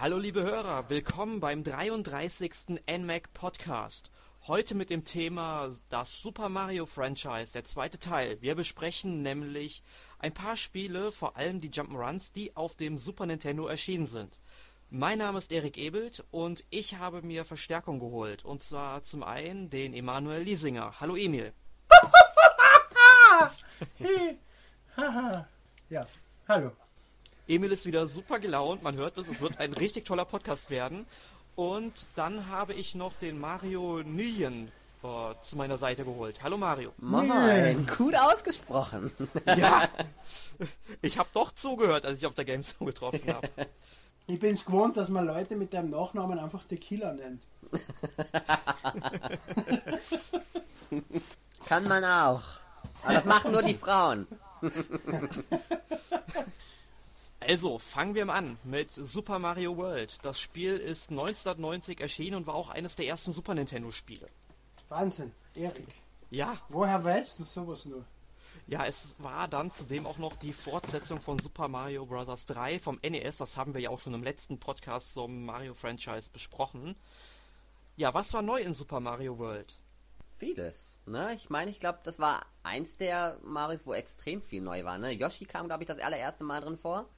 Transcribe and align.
Hallo 0.00 0.16
liebe 0.16 0.42
Hörer, 0.42 0.88
willkommen 0.88 1.40
beim 1.40 1.62
33. 1.62 2.80
NMAC 2.90 3.34
Podcast. 3.34 4.10
Heute 4.46 4.74
mit 4.74 4.88
dem 4.88 5.04
Thema 5.04 5.72
das 5.90 6.22
Super 6.22 6.48
Mario 6.48 6.86
Franchise, 6.86 7.52
der 7.52 7.64
zweite 7.64 7.98
Teil. 7.98 8.40
Wir 8.40 8.54
besprechen 8.54 9.20
nämlich 9.20 9.82
ein 10.18 10.32
paar 10.32 10.56
Spiele, 10.56 11.12
vor 11.12 11.36
allem 11.36 11.60
die 11.60 11.68
Jump'n'Runs, 11.68 12.32
die 12.32 12.56
auf 12.56 12.76
dem 12.76 12.96
Super 12.96 13.26
Nintendo 13.26 13.66
erschienen 13.66 14.06
sind. 14.06 14.40
Mein 14.88 15.18
Name 15.18 15.36
ist 15.36 15.52
Erik 15.52 15.76
Ebelt 15.76 16.24
und 16.30 16.64
ich 16.70 16.96
habe 16.96 17.20
mir 17.20 17.44
Verstärkung 17.44 18.00
geholt. 18.00 18.42
Und 18.42 18.62
zwar 18.62 19.02
zum 19.02 19.22
einen 19.22 19.68
den 19.68 19.92
Emanuel 19.92 20.40
Liesinger. 20.40 20.98
Hallo 20.98 21.14
Emil. 21.14 21.52
ja, 25.90 26.06
hallo. 26.48 26.72
Emil 27.50 27.72
ist 27.72 27.84
wieder 27.84 28.06
super 28.06 28.38
gelaunt, 28.38 28.84
man 28.84 28.94
hört 28.96 29.18
es, 29.18 29.26
es 29.26 29.40
wird 29.40 29.58
ein 29.58 29.72
richtig 29.72 30.04
toller 30.04 30.24
Podcast 30.24 30.70
werden. 30.70 31.04
Und 31.56 32.06
dann 32.14 32.46
habe 32.48 32.74
ich 32.74 32.94
noch 32.94 33.12
den 33.14 33.40
Mario 33.40 34.04
Nguyen 34.04 34.70
äh, 35.02 35.34
zu 35.42 35.56
meiner 35.56 35.76
Seite 35.76 36.04
geholt. 36.04 36.44
Hallo 36.44 36.56
Mario. 36.56 36.92
Moin, 36.98 37.88
gut 37.98 38.14
ausgesprochen. 38.14 39.10
Ja, 39.46 39.88
ich 41.02 41.18
habe 41.18 41.28
doch 41.34 41.52
zugehört, 41.52 42.06
als 42.06 42.20
ich 42.20 42.26
auf 42.26 42.34
der 42.34 42.44
Gamescom 42.44 42.86
getroffen 42.86 43.22
habe. 43.26 43.48
Ich 44.28 44.38
bin 44.38 44.54
es 44.54 44.64
gewohnt, 44.64 44.96
dass 44.96 45.08
man 45.08 45.26
Leute 45.26 45.56
mit 45.56 45.72
deinem 45.72 45.90
Nachnamen 45.90 46.38
einfach 46.38 46.62
Tequila 46.62 47.12
nennt. 47.14 47.42
Kann 51.66 51.88
man 51.88 52.04
auch. 52.04 52.42
Aber 53.02 53.14
das 53.14 53.24
machen 53.24 53.50
nur 53.50 53.64
die 53.64 53.74
Frauen. 53.74 54.28
Also, 57.40 57.78
fangen 57.78 58.14
wir 58.14 58.26
mal 58.26 58.34
an 58.34 58.58
mit 58.64 58.92
Super 58.92 59.38
Mario 59.38 59.76
World. 59.76 60.18
Das 60.22 60.38
Spiel 60.38 60.76
ist 60.76 61.10
1990 61.10 62.00
erschienen 62.00 62.36
und 62.36 62.46
war 62.46 62.54
auch 62.54 62.68
eines 62.68 62.96
der 62.96 63.06
ersten 63.06 63.32
Super 63.32 63.54
Nintendo 63.54 63.90
Spiele. 63.90 64.28
Wahnsinn, 64.90 65.32
Erik. 65.54 65.88
Ja. 66.30 66.58
Woher 66.68 67.02
weißt 67.02 67.40
du 67.40 67.44
sowas 67.44 67.86
nur? 67.86 68.04
Ja, 68.66 68.84
es 68.84 69.16
war 69.18 69.48
dann 69.48 69.72
zudem 69.72 70.06
auch 70.06 70.18
noch 70.18 70.36
die 70.36 70.52
Fortsetzung 70.52 71.20
von 71.20 71.38
Super 71.38 71.66
Mario 71.66 72.06
Bros. 72.06 72.44
3 72.46 72.78
vom 72.78 73.00
NES. 73.02 73.38
Das 73.38 73.56
haben 73.56 73.74
wir 73.74 73.80
ja 73.80 73.90
auch 73.90 74.00
schon 74.00 74.14
im 74.14 74.22
letzten 74.22 74.60
Podcast 74.60 75.14
zum 75.14 75.46
Mario 75.46 75.74
Franchise 75.74 76.28
besprochen. 76.30 76.94
Ja, 77.96 78.14
was 78.14 78.32
war 78.32 78.42
neu 78.42 78.60
in 78.60 78.74
Super 78.74 79.00
Mario 79.00 79.38
World? 79.38 79.74
Vieles. 80.36 80.98
Ne? 81.06 81.34
Ich 81.34 81.50
meine, 81.50 81.70
ich 81.70 81.80
glaube, 81.80 82.00
das 82.04 82.18
war 82.18 82.46
eins 82.62 82.96
der 82.96 83.38
Marios, 83.42 83.86
wo 83.86 83.92
extrem 83.92 84.40
viel 84.40 84.62
neu 84.62 84.84
war. 84.84 84.98
Ne? 84.98 85.10
Yoshi 85.12 85.46
kam, 85.46 85.66
glaube 85.66 85.82
ich, 85.82 85.88
das 85.88 85.98
allererste 85.98 86.44
Mal 86.44 86.60
drin 86.60 86.78
vor. 86.78 87.08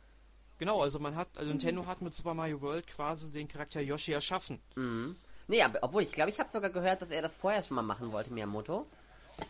Genau, 0.63 0.81
also 0.81 1.01
man 1.01 1.17
hat, 1.17 1.27
also 1.37 1.49
Nintendo 1.51 1.85
hat 1.87 2.03
mit 2.03 2.15
Super 2.15 2.35
Mario 2.35 2.61
World 2.61 2.87
quasi 2.87 3.29
den 3.33 3.49
Charakter 3.49 3.81
Yoshi 3.81 4.13
erschaffen. 4.13 4.61
Mhm. 4.77 5.17
Nee, 5.49 5.61
aber, 5.61 5.81
obwohl 5.83 6.03
ich 6.05 6.13
glaube, 6.13 6.31
ich 6.31 6.39
habe 6.39 6.49
sogar 6.49 6.71
gehört, 6.71 7.03
dass 7.03 7.11
er 7.11 7.21
das 7.21 7.35
vorher 7.35 7.65
schon 7.65 7.75
mal 7.75 7.83
machen 7.83 8.13
wollte, 8.13 8.33
Miyamoto. 8.33 8.87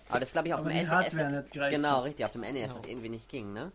Aber 0.08 0.20
das 0.20 0.32
glaube 0.32 0.48
ich 0.48 0.54
auf 0.54 0.60
Aber 0.60 0.70
dem 0.70 0.86
NES. 0.88 1.50
Genau, 1.68 2.00
richtig, 2.00 2.24
auf 2.24 2.32
dem 2.32 2.40
NES 2.40 2.54
Genau. 2.54 2.74
das 2.76 2.86
irgendwie 2.86 3.10
nicht 3.10 3.28
ging, 3.28 3.52
ne? 3.52 3.72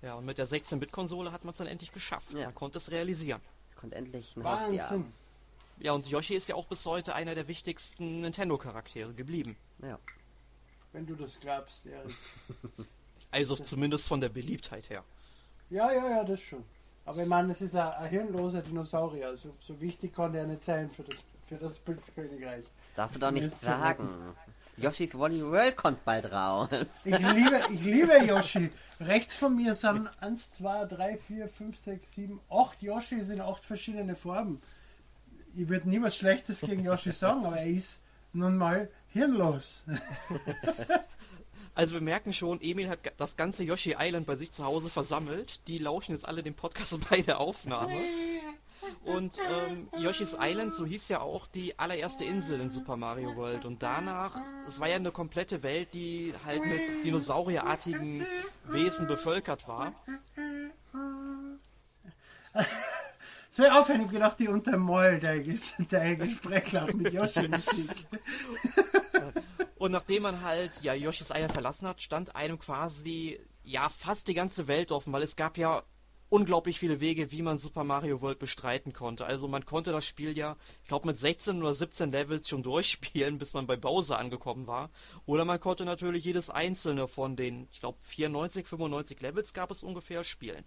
Ja, 0.00 0.14
und 0.14 0.24
mit 0.24 0.38
der 0.38 0.48
16-Bit-Konsole 0.48 1.30
hat 1.30 1.44
man 1.44 1.52
es 1.52 1.58
dann 1.58 1.66
endlich 1.66 1.92
geschafft. 1.92 2.32
Ja. 2.32 2.46
Man 2.46 2.54
konnte 2.54 2.78
es 2.78 2.90
realisieren. 2.90 3.42
Konnte 3.76 3.96
endlich 3.96 4.34
ein 4.34 4.42
Haus 4.42 4.60
ja. 4.72 4.84
Wahnsinn. 4.84 5.12
Ja, 5.78 5.92
und 5.92 6.06
Yoshi 6.06 6.36
ist 6.36 6.48
ja 6.48 6.54
auch 6.54 6.64
bis 6.68 6.86
heute 6.86 7.14
einer 7.14 7.34
der 7.34 7.48
wichtigsten 7.48 8.22
Nintendo-Charaktere 8.22 9.12
geblieben. 9.12 9.58
ja. 9.82 9.98
Wenn 10.94 11.06
du 11.06 11.16
das 11.16 11.38
glaubst, 11.38 11.84
Erik. 11.84 12.14
Also 13.30 13.56
zumindest 13.56 14.08
von 14.08 14.22
der 14.22 14.30
Beliebtheit 14.30 14.88
her. 14.88 15.04
Ja, 15.70 15.92
ja, 15.92 16.08
ja, 16.10 16.24
das 16.24 16.40
schon. 16.40 16.64
Aber 17.06 17.22
ich 17.22 17.28
meine, 17.28 17.52
es 17.52 17.60
ist 17.60 17.76
ein, 17.76 17.88
ein 17.92 18.10
hirnloser 18.10 18.60
Dinosaurier. 18.60 19.36
So, 19.36 19.54
so 19.60 19.80
wichtig 19.80 20.14
kann 20.14 20.32
der 20.32 20.46
nicht 20.46 20.62
sein 20.62 20.90
für 20.90 21.04
das, 21.04 21.16
für 21.46 21.56
das 21.56 21.78
Pilzkönigreich. 21.78 22.64
Das 22.82 22.94
darfst 22.94 23.16
du 23.16 23.20
doch 23.20 23.30
nicht 23.30 23.58
sagen. 23.60 24.34
Yoshis 24.76 25.14
Woolly 25.14 25.44
World 25.44 25.76
kommt 25.76 26.04
bald 26.04 26.30
raus. 26.30 26.68
Ich 27.04 27.18
liebe, 27.18 27.60
ich 27.70 27.84
liebe 27.84 28.24
Yoshi. 28.24 28.70
Rechts 29.00 29.34
von 29.34 29.56
mir 29.56 29.74
sind 29.74 30.10
1, 30.20 30.50
2, 30.52 30.84
3, 30.86 31.16
4, 31.18 31.48
5, 31.48 31.78
6, 31.78 32.14
7, 32.14 32.40
8 32.50 32.82
Yoshis 32.82 33.28
in 33.30 33.40
8 33.40 33.64
verschiedene 33.64 34.14
Farben. 34.14 34.60
Ich 35.54 35.68
würde 35.68 35.88
nie 35.88 36.02
was 36.02 36.16
Schlechtes 36.16 36.60
gegen 36.60 36.84
Yoshi 36.84 37.12
sagen, 37.12 37.44
aber 37.44 37.58
er 37.58 37.66
ist 37.66 38.02
nun 38.32 38.56
mal 38.56 38.88
hirnlos. 39.08 39.82
Also 41.74 41.94
wir 41.94 42.00
merken 42.00 42.32
schon, 42.32 42.60
Emil 42.60 42.88
hat 42.88 42.98
das 43.16 43.36
ganze 43.36 43.64
Yoshi 43.64 43.96
Island 43.98 44.26
bei 44.26 44.36
sich 44.36 44.52
zu 44.52 44.64
Hause 44.64 44.90
versammelt. 44.90 45.60
Die 45.68 45.78
lauschen 45.78 46.14
jetzt 46.14 46.26
alle 46.26 46.42
dem 46.42 46.54
Podcast 46.54 46.96
bei 47.10 47.20
der 47.20 47.40
Aufnahme. 47.40 47.96
Und 49.04 49.38
ähm, 49.38 49.88
Yoshi's 49.98 50.36
Island, 50.38 50.74
so 50.74 50.84
hieß 50.84 51.08
ja 51.08 51.20
auch 51.20 51.46
die 51.46 51.78
allererste 51.78 52.24
Insel 52.24 52.60
in 52.60 52.70
Super 52.70 52.96
Mario 52.96 53.36
World. 53.36 53.64
Und 53.64 53.82
danach, 53.82 54.42
es 54.66 54.80
war 54.80 54.88
ja 54.88 54.96
eine 54.96 55.12
komplette 55.12 55.62
Welt, 55.62 55.94
die 55.94 56.34
halt 56.44 56.64
mit 56.64 57.04
dinosaurierartigen 57.04 58.26
Wesen 58.64 59.06
bevölkert 59.06 59.68
war. 59.68 59.94
Aufhören, 63.72 64.00
ich 64.00 64.06
hab 64.06 64.12
gedacht, 64.12 64.40
die 64.40 64.48
untermalt 64.48 65.22
der, 65.22 65.38
der 65.38 66.16
Gespräch 66.16 66.72
mit 66.94 67.12
Yoshi-Musik. 67.12 68.06
Und 69.80 69.92
nachdem 69.92 70.24
man 70.24 70.42
halt 70.42 70.72
ja 70.82 70.92
Yoshi's 70.92 71.30
Island 71.30 71.54
verlassen 71.54 71.88
hat, 71.88 72.02
stand 72.02 72.36
einem 72.36 72.58
quasi 72.58 73.40
ja 73.64 73.88
fast 73.88 74.28
die 74.28 74.34
ganze 74.34 74.68
Welt 74.68 74.92
offen, 74.92 75.10
weil 75.10 75.22
es 75.22 75.36
gab 75.36 75.56
ja 75.56 75.84
unglaublich 76.28 76.78
viele 76.78 77.00
Wege, 77.00 77.32
wie 77.32 77.40
man 77.40 77.56
Super 77.56 77.82
Mario 77.82 78.20
World 78.20 78.38
bestreiten 78.38 78.92
konnte. 78.92 79.24
Also 79.24 79.48
man 79.48 79.64
konnte 79.64 79.90
das 79.90 80.04
Spiel 80.04 80.36
ja, 80.36 80.58
ich 80.82 80.88
glaube 80.88 81.06
mit 81.06 81.16
16 81.16 81.62
oder 81.62 81.72
17 81.72 82.12
Levels 82.12 82.46
schon 82.46 82.62
durchspielen, 82.70 83.38
bis 83.38 83.54
man 83.54 83.66
bei 83.66 83.76
Bowser 83.76 84.18
angekommen 84.18 84.66
war. 84.66 84.90
Oder 85.24 85.46
man 85.46 85.58
konnte 85.58 85.86
natürlich 85.86 86.26
jedes 86.26 86.50
einzelne 86.50 87.08
von 87.08 87.34
den, 87.34 87.66
ich 87.72 87.80
glaube 87.80 87.96
94, 88.02 88.66
95 88.66 89.18
Levels 89.22 89.54
gab 89.54 89.70
es 89.70 89.82
ungefähr 89.82 90.24
spielen. 90.24 90.66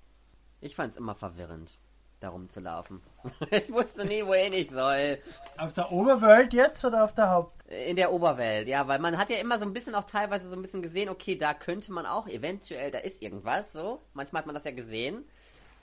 Ich 0.59 0.73
fand's 0.73 0.97
immer 0.97 1.13
verwirrend, 1.13 1.77
da 2.23 2.29
rumzulaufen. 2.29 3.01
ich 3.51 3.71
wusste 3.71 4.05
nie, 4.05 4.25
wohin 4.25 4.53
ich 4.53 4.69
soll. 4.71 5.19
Auf 5.57 5.73
der 5.73 5.91
Oberwelt 5.91 6.53
jetzt 6.53 6.83
oder 6.83 7.03
auf 7.03 7.13
der 7.13 7.29
Haupt? 7.29 7.63
In 7.87 7.95
der 7.95 8.11
Oberwelt, 8.11 8.67
ja, 8.67 8.87
weil 8.87 8.99
man 8.99 9.17
hat 9.17 9.29
ja 9.29 9.37
immer 9.37 9.59
so 9.59 9.65
ein 9.65 9.73
bisschen 9.73 9.95
auch 9.95 10.03
teilweise 10.05 10.49
so 10.49 10.55
ein 10.55 10.61
bisschen 10.61 10.81
gesehen, 10.81 11.09
okay, 11.09 11.35
da 11.35 11.53
könnte 11.53 11.91
man 11.91 12.05
auch 12.05 12.27
eventuell, 12.27 12.91
da 12.91 12.99
ist 12.99 13.21
irgendwas, 13.21 13.73
so. 13.73 14.01
Manchmal 14.13 14.41
hat 14.41 14.45
man 14.47 14.55
das 14.55 14.63
ja 14.63 14.71
gesehen. 14.71 15.23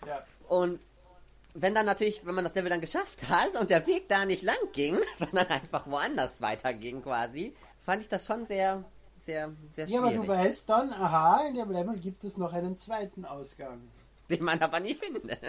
Ja. 0.07 0.25
Und 0.49 0.81
wenn 1.55 1.75
dann 1.75 1.87
natürlich, 1.87 2.25
wenn 2.27 2.35
man 2.35 2.45
das 2.45 2.55
Level 2.55 2.71
dann 2.71 2.81
geschafft 2.81 3.29
hat 3.29 3.55
und 3.61 3.71
der 3.71 3.87
Weg 3.87 4.09
da 4.09 4.25
nicht 4.25 4.43
lang 4.43 4.57
ging, 4.73 4.99
sondern 5.19 5.47
einfach 5.49 5.87
woanders 5.87 6.41
weiterging 6.41 7.03
quasi, 7.03 7.55
fand 7.85 8.03
ich 8.03 8.09
das 8.09 8.25
schon 8.25 8.47
sehr, 8.47 8.85
sehr, 9.19 9.51
sehr 9.73 9.87
Ja, 9.89 9.99
aber 10.01 10.11
schwierig. 10.11 10.27
du 10.27 10.33
weißt 10.33 10.69
dann, 10.69 10.93
aha, 10.93 11.47
in 11.49 11.55
dem 11.55 11.71
Level 11.71 11.99
gibt 11.99 12.23
es 12.25 12.37
noch 12.37 12.53
einen 12.53 12.79
zweiten 12.79 13.25
Ausgang. 13.25 13.81
den 14.31 14.45
man 14.45 14.61
aber 14.63 14.79
nie 14.81 14.95
findet. 14.95 15.41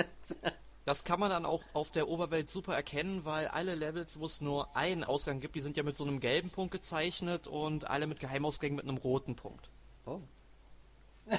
Das 0.83 1.03
kann 1.03 1.19
man 1.19 1.29
dann 1.29 1.45
auch 1.45 1.61
auf 1.73 1.91
der 1.91 2.07
Oberwelt 2.07 2.49
super 2.49 2.73
erkennen, 2.75 3.23
weil 3.23 3.47
alle 3.47 3.75
Levels, 3.75 4.19
wo 4.19 4.25
es 4.25 4.41
nur 4.41 4.75
einen 4.75 5.03
Ausgang 5.03 5.39
gibt, 5.39 5.55
die 5.55 5.61
sind 5.61 5.77
ja 5.77 5.83
mit 5.83 5.95
so 5.95 6.03
einem 6.03 6.19
gelben 6.19 6.49
Punkt 6.49 6.71
gezeichnet 6.71 7.47
und 7.47 7.87
alle 7.87 8.07
mit 8.07 8.19
Geheimausgängen 8.19 8.75
mit 8.77 8.87
einem 8.87 8.97
roten 8.97 9.35
Punkt. 9.35 9.69
Oh. 10.07 10.19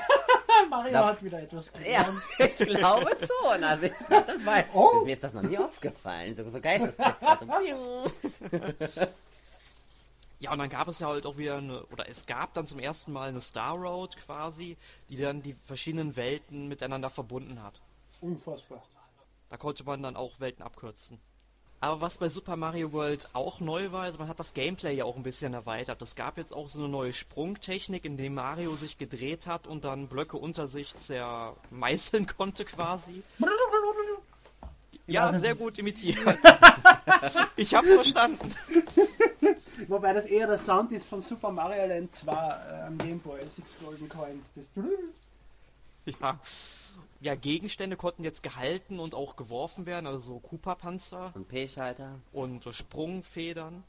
Mario 0.71 0.93
Da- 0.93 1.07
hat 1.09 1.25
wieder 1.25 1.43
etwas 1.43 1.73
Ja, 1.73 1.79
gelernt. 2.05 2.23
ich 2.39 2.57
glaube 2.57 3.11
schon. 3.19 3.65
Also 3.65 3.87
ich 3.87 3.93
glaub, 4.07 4.27
das 4.27 4.47
war, 4.47 4.65
Oh. 4.73 5.05
mir 5.05 5.13
ist 5.15 5.25
das 5.25 5.35
noch 5.35 5.43
nie 5.43 5.59
aufgefallen. 5.59 6.35
So, 6.37 6.49
so 6.49 6.61
geil 6.61 6.81
ist 6.83 6.99
das 7.01 7.19
gerade. 7.19 7.47
So, 7.47 8.73
Ja, 10.39 10.53
und 10.53 10.59
dann 10.59 10.69
gab 10.71 10.89
es 10.89 10.99
ja 10.99 11.07
halt 11.09 11.25
auch 11.27 11.37
wieder 11.37 11.57
eine, 11.57 11.85
oder 11.87 12.09
es 12.09 12.27
gab 12.27 12.55
dann 12.55 12.67
zum 12.67 12.79
ersten 12.81 13.13
Mal 13.13 13.29
eine 13.29 13.41
Star 13.41 13.75
Road 13.77 14.17
quasi, 14.25 14.77
die 15.09 15.17
dann 15.17 15.43
die 15.43 15.55
verschiedenen 15.67 16.17
Welten 16.17 16.69
miteinander 16.69 17.11
verbunden 17.11 17.63
hat. 17.63 17.75
Unfassbar. 18.21 18.83
Da 19.53 19.59
konnte 19.59 19.85
man 19.85 20.03
dann 20.03 20.17
auch 20.17 20.41
Welten 20.41 20.65
abkürzen. 20.65 21.19
Aber 21.79 22.01
was 22.01 22.17
bei 22.17 22.31
Super 22.31 22.57
Mario 22.57 22.95
World 22.95 23.29
auch 23.35 23.61
neu 23.61 23.93
war, 23.93 24.05
also 24.05 24.17
man 24.17 24.29
hat 24.29 24.41
das 24.41 24.55
Gameplay 24.55 24.95
ja 24.95 25.05
auch 25.05 25.15
ein 25.15 25.23
bisschen 25.23 25.53
erweitert. 25.53 26.01
Es 26.01 26.15
gab 26.15 26.39
jetzt 26.39 26.55
auch 26.55 26.71
so 26.71 26.79
eine 26.79 26.89
neue 26.89 27.13
Sprungtechnik, 27.13 28.07
in 28.07 28.17
dem 28.17 28.33
Mario 28.33 28.75
sich 28.77 28.97
gedreht 28.97 29.47
hat 29.47 29.67
und 29.67 29.85
dann 29.85 30.09
Blöcke 30.09 30.39
unter 30.39 30.69
sich 30.69 30.95
zermeißeln 30.95 32.27
konnte 32.39 32.65
quasi. 32.65 33.23
Ja, 35.07 35.39
sehr 35.39 35.55
gut 35.55 35.77
imitiert. 35.77 36.17
ich 37.57 37.75
hab's 37.75 37.93
verstanden. 37.93 38.55
Wobei 39.89 40.15
das 40.15 40.25
eher 40.25 40.47
der 40.47 40.57
Sound 40.57 40.93
ist 40.93 41.07
von 41.07 41.21
Super 41.21 41.51
Mario 41.51 41.87
Land 41.89 42.15
2 42.15 42.33
äh, 42.33 42.87
am 42.87 42.97
Game 42.97 43.21
Boy, 43.21 43.47
Six 43.47 43.77
Golden 43.85 44.09
Coins. 44.09 44.51
Das 44.55 44.71
Ja. 46.07 46.41
Ja, 47.23 47.37
Gegenstände 47.37 47.97
konnten 47.97 48.25
jetzt 48.25 48.43
gehalten 48.43 48.99
und 48.99 49.15
auch 49.15 49.37
geworfen 49.37 49.87
werden, 49.87 50.09
also 50.09 50.19
so 50.19 50.41
Koopa-Panzer 50.41 51.31
Und 51.37 51.47
P-Schalter. 51.47 52.19
und 52.33 52.65
so 52.65 52.73
Sprungfedern. 52.73 53.85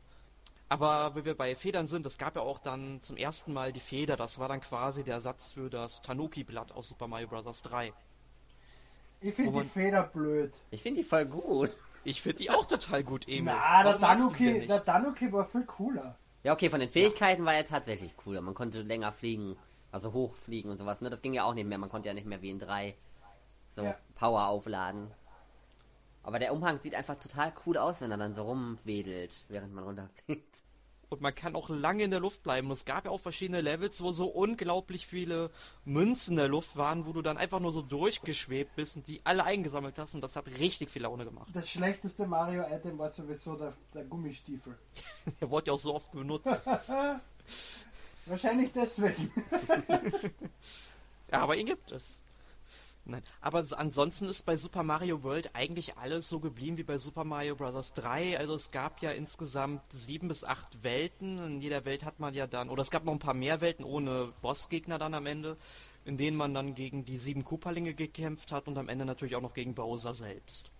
Aber 0.69 1.15
wenn 1.15 1.25
wir 1.25 1.35
bei 1.35 1.55
Federn 1.55 1.87
sind, 1.87 2.05
es 2.05 2.19
gab 2.19 2.35
ja 2.35 2.43
auch 2.43 2.59
dann 2.59 3.01
zum 3.01 3.17
ersten 3.17 3.51
Mal 3.51 3.73
die 3.73 3.79
Feder, 3.79 4.17
das 4.17 4.37
war 4.37 4.49
dann 4.49 4.61
quasi 4.61 5.03
der 5.03 5.15
Ersatz 5.15 5.49
für 5.49 5.71
das 5.71 6.03
Tanuki-Blatt 6.03 6.73
aus 6.73 6.89
Super 6.89 7.07
Mario 7.07 7.27
Bros. 7.27 7.63
3. 7.63 7.91
Ich 9.19 9.33
finde 9.33 9.61
die 9.63 9.67
Feder 9.67 10.03
blöd. 10.03 10.53
Ich 10.69 10.83
finde 10.83 11.01
die 11.01 11.07
voll 11.07 11.25
gut. 11.25 11.75
Ich 12.03 12.21
finde 12.21 12.37
die 12.37 12.51
auch 12.51 12.65
total 12.67 13.03
gut, 13.03 13.27
Emil. 13.27 13.45
Na, 13.45 13.97
der 13.97 14.15
nicht? 14.29 14.69
der 14.69 14.81
Danuki 14.81 15.31
war 15.33 15.45
viel 15.45 15.63
cooler. 15.63 16.15
Ja, 16.43 16.53
okay, 16.53 16.69
von 16.69 16.79
den 16.79 16.89
Fähigkeiten 16.89 17.45
war 17.45 17.55
er 17.55 17.65
tatsächlich 17.65 18.13
cool. 18.27 18.39
Man 18.41 18.53
konnte 18.53 18.83
länger 18.83 19.11
fliegen, 19.11 19.55
also 19.91 20.13
hochfliegen 20.13 20.69
und 20.69 20.77
sowas. 20.77 21.01
Ne? 21.01 21.09
Das 21.09 21.23
ging 21.23 21.33
ja 21.33 21.45
auch 21.45 21.55
nicht 21.55 21.65
mehr. 21.65 21.79
Man 21.79 21.89
konnte 21.89 22.09
ja 22.09 22.13
nicht 22.13 22.27
mehr 22.27 22.43
wie 22.43 22.51
in 22.51 22.59
3 22.59 22.93
so 23.73 23.83
Ja. 23.83 23.97
Power 24.15 24.47
aufladen. 24.47 25.11
Aber 26.23 26.39
der 26.39 26.53
Umhang 26.53 26.79
sieht 26.79 26.95
einfach 26.95 27.15
total 27.19 27.51
cool 27.65 27.77
aus, 27.77 27.99
wenn 27.99 28.09
er 28.11 28.17
dann 28.17 28.33
so 28.33 28.43
rumwedelt, 28.43 29.43
während 29.49 29.73
man 29.73 29.83
runterfliegt. 29.83 30.63
Und 31.09 31.21
man 31.21 31.35
kann 31.35 31.55
auch 31.55 31.69
lange 31.69 32.01
in 32.03 32.09
der 32.09 32.21
Luft 32.21 32.41
bleiben. 32.41 32.71
Es 32.71 32.85
gab 32.85 33.05
ja 33.05 33.11
auch 33.11 33.19
verschiedene 33.19 33.61
Levels, 33.61 34.01
wo 34.01 34.11
so 34.13 34.25
unglaublich 34.25 35.05
viele 35.05 35.51
Münzen 35.85 36.31
in 36.31 36.37
der 36.37 36.47
Luft 36.47 36.75
waren, 36.75 37.05
wo 37.05 37.13
du 37.13 37.21
dann 37.21 37.37
einfach 37.37 37.59
nur 37.59 37.71
so 37.71 37.83
durchgeschwebt 37.83 38.75
bist 38.75 38.95
und 38.95 39.07
die 39.07 39.21
alle 39.23 39.43
eingesammelt 39.43 39.99
hast. 39.99 40.15
Und 40.15 40.21
das 40.21 40.35
hat 40.35 40.47
richtig 40.47 40.89
viel 40.89 41.03
Laune 41.03 41.25
gemacht. 41.25 41.49
Das 41.53 41.69
schlechteste 41.69 42.25
Mario-Item 42.25 42.97
war 42.97 43.09
sowieso 43.09 43.55
der, 43.55 43.73
der 43.93 44.05
Gummistiefel. 44.05 44.75
Der 45.39 45.49
wurde 45.51 45.67
ja 45.67 45.73
auch 45.73 45.79
so 45.79 45.93
oft 45.93 46.11
benutzt. 46.11 46.47
Wahrscheinlich 48.25 48.71
deswegen. 48.71 49.31
Ja, 51.31 51.41
aber 51.41 51.55
ihn 51.57 51.67
gibt 51.67 51.91
es. 51.91 52.01
Nein. 53.05 53.21
Aber 53.41 53.65
ansonsten 53.75 54.29
ist 54.29 54.45
bei 54.45 54.55
Super 54.55 54.83
Mario 54.83 55.23
World 55.23 55.53
eigentlich 55.53 55.97
alles 55.97 56.29
so 56.29 56.39
geblieben 56.39 56.77
wie 56.77 56.83
bei 56.83 56.97
Super 56.97 57.25
Mario 57.25 57.55
Bros. 57.55 57.93
3. 57.93 58.37
Also 58.37 58.55
es 58.55 58.71
gab 58.71 59.01
ja 59.01 59.11
insgesamt 59.11 59.81
sieben 59.91 60.29
bis 60.29 60.45
acht 60.45 60.83
Welten. 60.83 61.37
In 61.37 61.61
jeder 61.61 61.83
Welt 61.83 62.05
hat 62.05 62.19
man 62.21 62.33
ja 62.33 62.47
dann, 62.47 62.69
oder 62.69 62.81
es 62.81 62.91
gab 62.91 63.03
noch 63.03 63.11
ein 63.11 63.19
paar 63.19 63.33
mehr 63.33 63.59
Welten 63.59 63.83
ohne 63.83 64.31
Bossgegner 64.41 64.99
dann 64.99 65.13
am 65.13 65.25
Ende, 65.25 65.57
in 66.05 66.17
denen 66.17 66.37
man 66.37 66.53
dann 66.53 66.75
gegen 66.75 67.03
die 67.03 67.17
sieben 67.17 67.43
Koopalinge 67.43 67.93
gekämpft 67.93 68.53
hat 68.53 68.67
und 68.67 68.77
am 68.77 68.87
Ende 68.87 69.03
natürlich 69.03 69.35
auch 69.35 69.41
noch 69.41 69.53
gegen 69.53 69.75
Bowser 69.75 70.13
selbst. 70.13 70.71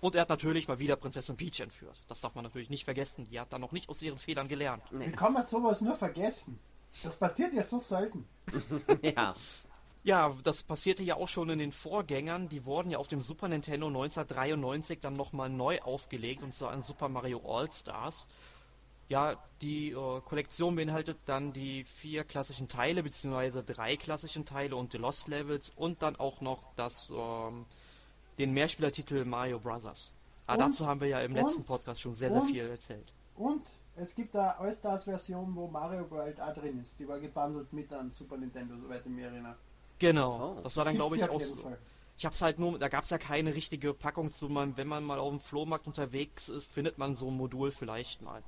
Und 0.00 0.14
er 0.14 0.22
hat 0.22 0.30
natürlich 0.30 0.68
mal 0.68 0.78
wieder 0.78 0.96
Prinzessin 0.96 1.36
Peach 1.36 1.60
entführt. 1.60 2.00
Das 2.08 2.22
darf 2.22 2.34
man 2.34 2.44
natürlich 2.44 2.70
nicht 2.70 2.84
vergessen. 2.84 3.24
Die 3.24 3.38
hat 3.38 3.52
dann 3.52 3.60
noch 3.60 3.72
nicht 3.72 3.90
aus 3.90 4.00
ihren 4.00 4.18
Fehlern 4.18 4.48
gelernt. 4.48 4.82
Wie 4.90 5.12
kann 5.12 5.34
man 5.34 5.42
sowas 5.42 5.82
nur 5.82 5.94
vergessen? 5.94 6.58
Das 7.02 7.14
passiert 7.16 7.52
ja 7.52 7.62
so 7.62 7.78
selten. 7.78 8.26
ja. 9.02 9.34
Ja, 10.02 10.34
das 10.44 10.62
passierte 10.62 11.02
ja 11.02 11.16
auch 11.16 11.28
schon 11.28 11.50
in 11.50 11.58
den 11.58 11.72
Vorgängern. 11.72 12.48
Die 12.48 12.64
wurden 12.64 12.90
ja 12.90 12.98
auf 12.98 13.08
dem 13.08 13.20
Super 13.20 13.48
Nintendo 13.48 13.88
1993 13.88 15.00
dann 15.00 15.12
nochmal 15.12 15.50
neu 15.50 15.78
aufgelegt, 15.82 16.42
und 16.42 16.54
zwar 16.54 16.72
in 16.72 16.82
Super 16.82 17.08
Mario 17.08 17.40
All-Stars. 17.44 18.26
Ja, 19.10 19.36
die 19.60 19.90
äh, 19.90 20.20
Kollektion 20.24 20.76
beinhaltet 20.76 21.18
dann 21.26 21.52
die 21.52 21.84
vier 21.84 22.24
klassischen 22.24 22.68
Teile, 22.68 23.02
beziehungsweise 23.02 23.62
drei 23.62 23.96
klassischen 23.96 24.46
Teile 24.46 24.76
und 24.76 24.92
die 24.92 24.98
Lost 24.98 25.28
Levels 25.28 25.70
und 25.76 26.00
dann 26.00 26.16
auch 26.16 26.40
noch 26.40 26.62
das, 26.76 27.12
ähm, 27.14 27.66
den 28.38 28.52
Mehrspielertitel 28.52 29.24
Mario 29.24 29.58
Brothers. 29.58 30.14
Aber 30.46 30.64
Und- 30.64 30.70
dazu 30.72 30.86
haben 30.86 31.00
wir 31.00 31.08
ja 31.08 31.20
im 31.20 31.32
und- 31.34 31.42
letzten 31.42 31.64
Podcast 31.64 32.00
schon 32.00 32.14
sehr, 32.14 32.30
sehr 32.30 32.40
und- 32.40 32.46
viel 32.50 32.68
erzählt. 32.68 33.12
Und 33.36 33.66
es 33.96 34.14
gibt 34.14 34.34
eine 34.36 34.56
All-Stars-Version, 34.58 35.54
wo 35.56 35.66
Mario 35.66 36.08
World 36.10 36.40
auch 36.40 36.54
drin 36.54 36.80
ist. 36.80 36.98
Die 37.00 37.06
war 37.08 37.18
gebundelt 37.18 37.72
mit 37.72 37.92
einem 37.92 38.10
Super 38.12 38.36
Nintendo, 38.36 38.76
soweit 38.78 39.04
ich 39.04 39.10
mich 39.10 39.24
erinnere. 39.24 39.56
Genau, 40.00 40.56
Oh, 40.58 40.60
das 40.62 40.76
war 40.76 40.84
dann, 40.84 40.94
glaube 40.96 41.16
ich, 41.16 41.22
auch 41.28 41.40
so. 41.40 41.54
Fall. 41.56 41.78
Ich 42.16 42.26
hab's 42.26 42.42
halt 42.42 42.58
nur, 42.58 42.78
da 42.78 42.88
gab's 42.88 43.10
ja 43.10 43.18
keine 43.18 43.54
richtige 43.54 43.94
Packung 43.94 44.30
zu, 44.30 44.48
man, 44.48 44.76
wenn 44.76 44.88
man 44.88 45.04
mal 45.04 45.18
auf 45.18 45.30
dem 45.30 45.40
Flohmarkt 45.40 45.86
unterwegs 45.86 46.48
ist, 46.48 46.72
findet 46.72 46.98
man 46.98 47.14
so 47.14 47.28
ein 47.28 47.36
Modul 47.36 47.70
vielleicht 47.70 48.20
mal. 48.22 48.42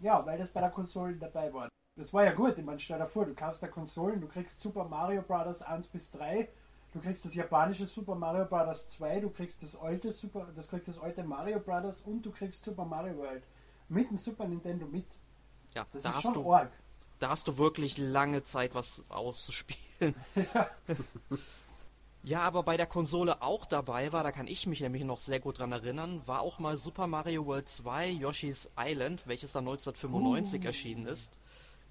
Ja, 0.00 0.24
weil 0.26 0.38
das 0.38 0.50
bei 0.50 0.60
der 0.60 0.70
Konsole 0.70 1.14
dabei 1.14 1.52
war. 1.52 1.68
Das 1.96 2.12
war 2.12 2.24
ja 2.24 2.32
gut, 2.32 2.56
ich 2.58 2.64
meine, 2.64 2.78
stell 2.78 2.98
dir 2.98 3.06
vor, 3.06 3.26
du 3.26 3.34
kaufst 3.34 3.62
da 3.62 3.68
Konsolen, 3.68 4.20
du 4.20 4.28
kriegst 4.28 4.60
Super 4.60 4.84
Mario 4.84 5.22
Bros. 5.22 5.62
1 5.62 5.88
bis 5.88 6.10
3, 6.12 6.48
du 6.92 7.00
kriegst 7.00 7.24
das 7.24 7.34
japanische 7.34 7.86
Super 7.86 8.14
Mario 8.14 8.44
Bros. 8.46 8.88
2, 8.90 9.20
du 9.20 9.30
kriegst 9.30 9.62
das 9.62 9.76
alte 9.80 10.12
Super, 10.12 10.48
das 10.56 10.68
kriegst 10.68 10.88
das 10.88 11.00
alte 11.00 11.22
Mario 11.24 11.60
Bros. 11.60 12.02
und 12.02 12.22
du 12.24 12.30
kriegst 12.30 12.62
Super 12.64 12.84
Mario 12.84 13.16
World 13.18 13.42
mit 13.88 14.08
dem 14.10 14.16
Super 14.16 14.46
Nintendo 14.46 14.86
mit. 14.86 15.06
Ja, 15.74 15.86
Das 15.92 16.02
da 16.02 16.10
ist 16.10 16.22
schon 16.22 16.34
du, 16.34 16.52
arg. 16.52 16.72
Da 17.20 17.28
hast 17.30 17.46
du 17.46 17.56
wirklich 17.58 17.96
lange 17.98 18.42
Zeit, 18.42 18.74
was 18.74 19.04
auszuspielen. 19.08 20.14
Ja, 22.22 22.40
aber 22.42 22.62
bei 22.64 22.76
der 22.76 22.84
Konsole 22.86 23.40
auch 23.40 23.64
dabei 23.64 24.12
war, 24.12 24.22
da 24.22 24.30
kann 24.30 24.46
ich 24.46 24.66
mich 24.66 24.80
nämlich 24.82 25.04
noch 25.04 25.20
sehr 25.20 25.40
gut 25.40 25.58
dran 25.58 25.72
erinnern, 25.72 26.20
war 26.26 26.42
auch 26.42 26.58
mal 26.58 26.76
Super 26.76 27.06
Mario 27.06 27.46
World 27.46 27.66
2 27.66 28.10
Yoshi's 28.10 28.68
Island, 28.78 29.22
welches 29.26 29.52
dann 29.52 29.64
1995 29.66 30.60
Uh. 30.60 30.66
erschienen 30.66 31.06
ist. 31.06 31.30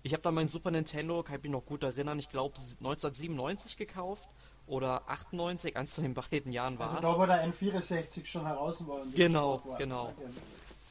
Ich 0.04 0.14
habe 0.14 0.22
da 0.22 0.30
mein 0.30 0.48
Super 0.48 0.70
Nintendo, 0.70 1.24
kann 1.24 1.38
ich 1.38 1.42
mich 1.44 1.52
noch 1.52 1.66
gut 1.66 1.82
erinnern, 1.82 2.20
ich 2.20 2.30
glaube 2.30 2.54
1997 2.60 3.76
gekauft 3.76 4.30
oder 4.68 5.02
98, 5.10 5.76
eins 5.76 5.96
von 5.96 6.04
den 6.04 6.14
beiden 6.14 6.52
Jahren 6.52 6.78
war 6.78 6.90
Also 6.92 6.98
es. 6.98 7.02
da, 7.16 7.20
wo 7.20 7.26
der 7.26 7.52
N64 7.52 8.26
schon 8.28 8.46
heraus 8.46 8.88
war. 8.88 9.02
und 9.02 9.16
Genau, 9.16 9.64
war. 9.66 9.78
genau. 9.80 10.14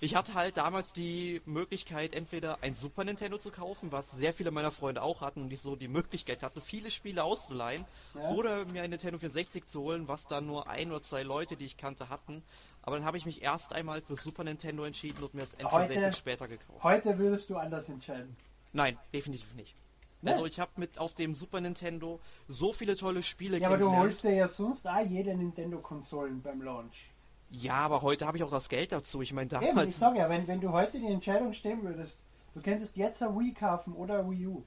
Ich 0.00 0.14
hatte 0.14 0.34
halt 0.34 0.56
damals 0.56 0.92
die 0.92 1.42
Möglichkeit, 1.44 2.14
entweder 2.14 2.58
ein 2.62 2.74
Super 2.74 3.02
Nintendo 3.02 3.36
zu 3.36 3.50
kaufen, 3.50 3.90
was 3.90 4.08
sehr 4.12 4.32
viele 4.32 4.52
meiner 4.52 4.70
Freunde 4.70 5.02
auch 5.02 5.20
hatten 5.22 5.42
und 5.42 5.52
ich 5.52 5.60
so 5.60 5.74
die 5.74 5.88
Möglichkeit 5.88 6.44
hatte, 6.44 6.60
viele 6.60 6.90
Spiele 6.92 7.24
auszuleihen, 7.24 7.84
Ja. 8.14 8.30
oder 8.30 8.64
mir 8.66 8.82
ein 8.82 8.90
Nintendo 8.90 9.18
64 9.18 9.64
zu 9.66 9.80
holen, 9.80 10.06
was 10.06 10.26
dann 10.28 10.46
nur 10.46 10.68
ein 10.68 10.92
oder 10.92 11.02
zwei 11.02 11.24
Leute, 11.24 11.56
die 11.56 11.64
ich 11.64 11.76
kannte, 11.76 12.08
hatten. 12.10 12.44
Aber 12.82 12.96
dann 12.96 13.04
habe 13.04 13.16
ich 13.18 13.26
mich 13.26 13.42
erst 13.42 13.72
einmal 13.72 14.00
für 14.00 14.14
Super 14.14 14.44
Nintendo 14.44 14.84
entschieden 14.84 15.22
und 15.24 15.34
mir 15.34 15.40
das 15.42 15.58
N64 15.58 15.72
Heute- 15.72 16.12
später 16.12 16.46
gekauft. 16.48 16.84
Heute 16.84 17.18
würdest 17.18 17.50
du 17.50 17.56
anders 17.56 17.88
entscheiden. 17.88 18.36
Nein, 18.72 18.96
definitiv 19.12 19.52
nicht. 19.54 19.74
Nee. 20.22 20.30
Also 20.32 20.46
ich 20.46 20.60
habe 20.60 20.70
mit 20.76 20.98
auf 20.98 21.14
dem 21.14 21.34
Super 21.34 21.60
Nintendo 21.60 22.20
so 22.46 22.72
viele 22.72 22.96
tolle 22.96 23.22
Spiele 23.24 23.58
Ja, 23.58 23.66
aber 23.66 23.78
du 23.78 23.90
holst 23.90 24.22
dir 24.22 24.32
ja 24.34 24.48
sonst 24.48 24.86
auch 24.86 25.04
jede 25.04 25.34
Nintendo-Konsolen 25.36 26.40
beim 26.40 26.62
Launch. 26.62 27.10
Ja, 27.50 27.74
aber 27.76 28.02
heute 28.02 28.26
habe 28.26 28.36
ich 28.36 28.42
auch 28.44 28.50
das 28.50 28.68
Geld 28.68 28.92
dazu. 28.92 29.22
Ich 29.22 29.32
meine, 29.32 29.50
Eben, 29.50 29.62
ich 29.62 29.68
damals 29.70 29.98
sage 29.98 30.18
ja, 30.18 30.28
wenn, 30.28 30.46
wenn 30.46 30.60
du 30.60 30.70
heute 30.70 30.98
die 30.98 31.06
Entscheidung 31.06 31.52
stehen 31.52 31.82
würdest, 31.82 32.20
du 32.54 32.60
könntest 32.60 32.96
jetzt 32.96 33.22
ein 33.22 33.38
Wii 33.38 33.54
kaufen 33.54 33.94
oder 33.94 34.18
ein 34.20 34.30
Wii 34.30 34.46
U. 34.46 34.54
Du 34.54 34.64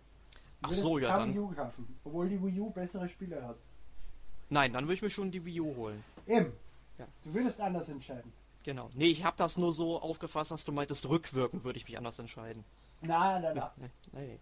Ach 0.63 0.71
so, 0.71 0.97
ja, 0.97 1.17
dann- 1.17 1.33
Wii 1.33 1.39
U 1.39 1.51
kaufen, 1.53 1.99
obwohl 2.03 2.29
die 2.29 2.41
Wii 2.43 2.59
U 2.59 2.69
bessere 2.71 3.07
Spiele 3.07 3.45
hat. 3.47 3.57
Nein, 4.49 4.73
dann 4.73 4.85
würde 4.85 4.95
ich 4.95 5.01
mir 5.01 5.09
schon 5.09 5.31
die 5.31 5.43
Wii 5.45 5.61
U 5.61 5.75
holen. 5.75 6.03
Eben. 6.27 6.51
Ja. 6.97 7.07
Du 7.23 7.33
würdest 7.33 7.61
anders 7.61 7.87
entscheiden. 7.89 8.31
Genau. 8.63 8.89
Nee, 8.93 9.07
ich 9.07 9.23
habe 9.23 9.37
das 9.37 9.57
nur 9.57 9.73
so 9.73 9.99
aufgefasst, 9.99 10.51
dass 10.51 10.63
du 10.65 10.71
meintest, 10.71 11.07
rückwirkend 11.07 11.63
würde 11.63 11.77
ich 11.77 11.85
mich 11.87 11.97
anders 11.97 12.19
entscheiden. 12.19 12.63
Na, 13.01 13.39
na, 13.39 13.53
na. 13.53 13.71
Nee, 13.77 13.89
nee. 14.13 14.39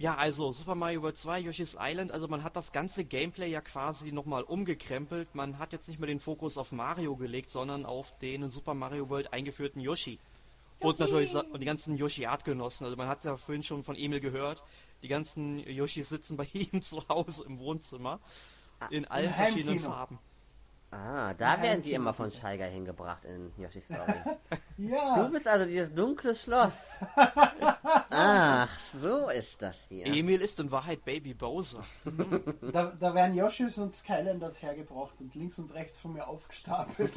Ja, 0.00 0.14
also 0.14 0.52
Super 0.52 0.76
Mario 0.76 1.02
World 1.02 1.16
2, 1.16 1.40
Yoshi's 1.40 1.76
Island, 1.78 2.12
also 2.12 2.28
man 2.28 2.44
hat 2.44 2.54
das 2.54 2.70
ganze 2.70 3.04
Gameplay 3.04 3.50
ja 3.50 3.60
quasi 3.60 4.12
nochmal 4.12 4.44
umgekrempelt. 4.44 5.34
Man 5.34 5.58
hat 5.58 5.72
jetzt 5.72 5.88
nicht 5.88 5.98
mehr 5.98 6.06
den 6.06 6.20
Fokus 6.20 6.56
auf 6.56 6.70
Mario 6.70 7.16
gelegt, 7.16 7.50
sondern 7.50 7.84
auf 7.84 8.16
den 8.20 8.44
in 8.44 8.50
Super 8.50 8.74
Mario 8.74 9.08
World 9.08 9.32
eingeführten 9.32 9.80
Yoshi. 9.80 10.20
Und 10.78 11.00
natürlich 11.00 11.34
und 11.34 11.60
die 11.60 11.66
ganzen 11.66 11.96
Yoshi-Artgenossen. 11.96 12.84
Also 12.84 12.96
man 12.96 13.08
hat 13.08 13.24
ja 13.24 13.36
vorhin 13.36 13.64
schon 13.64 13.82
von 13.82 13.96
Emil 13.96 14.20
gehört, 14.20 14.62
die 15.02 15.08
ganzen 15.08 15.58
Yoshis 15.58 16.08
sitzen 16.08 16.36
bei 16.36 16.46
ihm 16.52 16.80
zu 16.80 17.02
Hause 17.08 17.44
im 17.44 17.58
Wohnzimmer. 17.58 18.20
In 18.90 19.04
allen 19.06 19.34
verschiedenen. 19.34 19.80
Farben. 19.80 20.20
Ah, 20.90 21.34
da 21.34 21.52
Nein, 21.54 21.62
werden 21.62 21.82
die 21.82 21.92
immer 21.92 22.14
von. 22.14 22.30
Scheiger 22.30 22.64
hingebracht 22.64 23.24
in 23.26 23.52
Yoshi's 23.58 23.84
Story. 23.86 24.14
Ja, 24.78 25.24
Du 25.24 25.32
bist 25.32 25.48
also 25.48 25.66
dieses 25.66 25.92
dunkle 25.92 26.36
Schloss. 26.36 27.04
Ach, 28.10 28.68
so 28.94 29.28
ist 29.28 29.60
das 29.60 29.76
hier. 29.88 30.06
Emil 30.06 30.40
ist 30.40 30.60
in 30.60 30.70
Wahrheit 30.70 31.04
Baby 31.04 31.34
Bowser. 31.34 31.82
da, 32.72 32.92
da 32.98 33.12
werden 33.12 33.34
Yoshis 33.34 33.76
und 33.78 33.92
Skylanders 33.92 34.62
hergebracht 34.62 35.14
und 35.18 35.34
links 35.34 35.58
und 35.58 35.74
rechts 35.74 35.98
von 35.98 36.12
mir 36.12 36.28
aufgestapelt. 36.28 37.12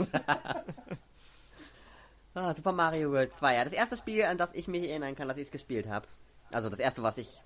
Ah, 2.33 2.53
Super 2.55 2.71
Mario 2.71 3.11
World 3.11 3.35
2. 3.35 3.55
Ja, 3.55 3.63
das 3.63 3.73
erste 3.73 3.95
Spiel, 3.95 4.23
an 4.23 4.39
das 4.39 4.49
ich 4.53 4.67
mich 4.67 4.89
erinnern 4.89 5.15
kann, 5.15 5.27
dass 5.27 5.37
ich 5.37 5.45
es 5.45 5.51
gespielt 5.51 5.87
habe. 5.87 6.07
Also 6.51 6.69
das 6.69 6.79
erste, 6.79 7.03
was 7.03 7.17
ich. 7.19 7.41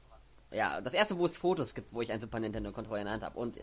Ja, 0.51 0.79
das 0.79 0.93
erste, 0.93 1.17
wo 1.17 1.25
es 1.25 1.35
Fotos 1.37 1.75
gibt, 1.75 1.93
wo 1.93 2.01
ich 2.01 2.11
einen 2.11 2.21
Super 2.21 2.39
Nintendo 2.39 2.71
Controller 2.71 3.01
in 3.01 3.05
der 3.05 3.13
Hand 3.15 3.23
habe 3.23 3.37
und 3.37 3.59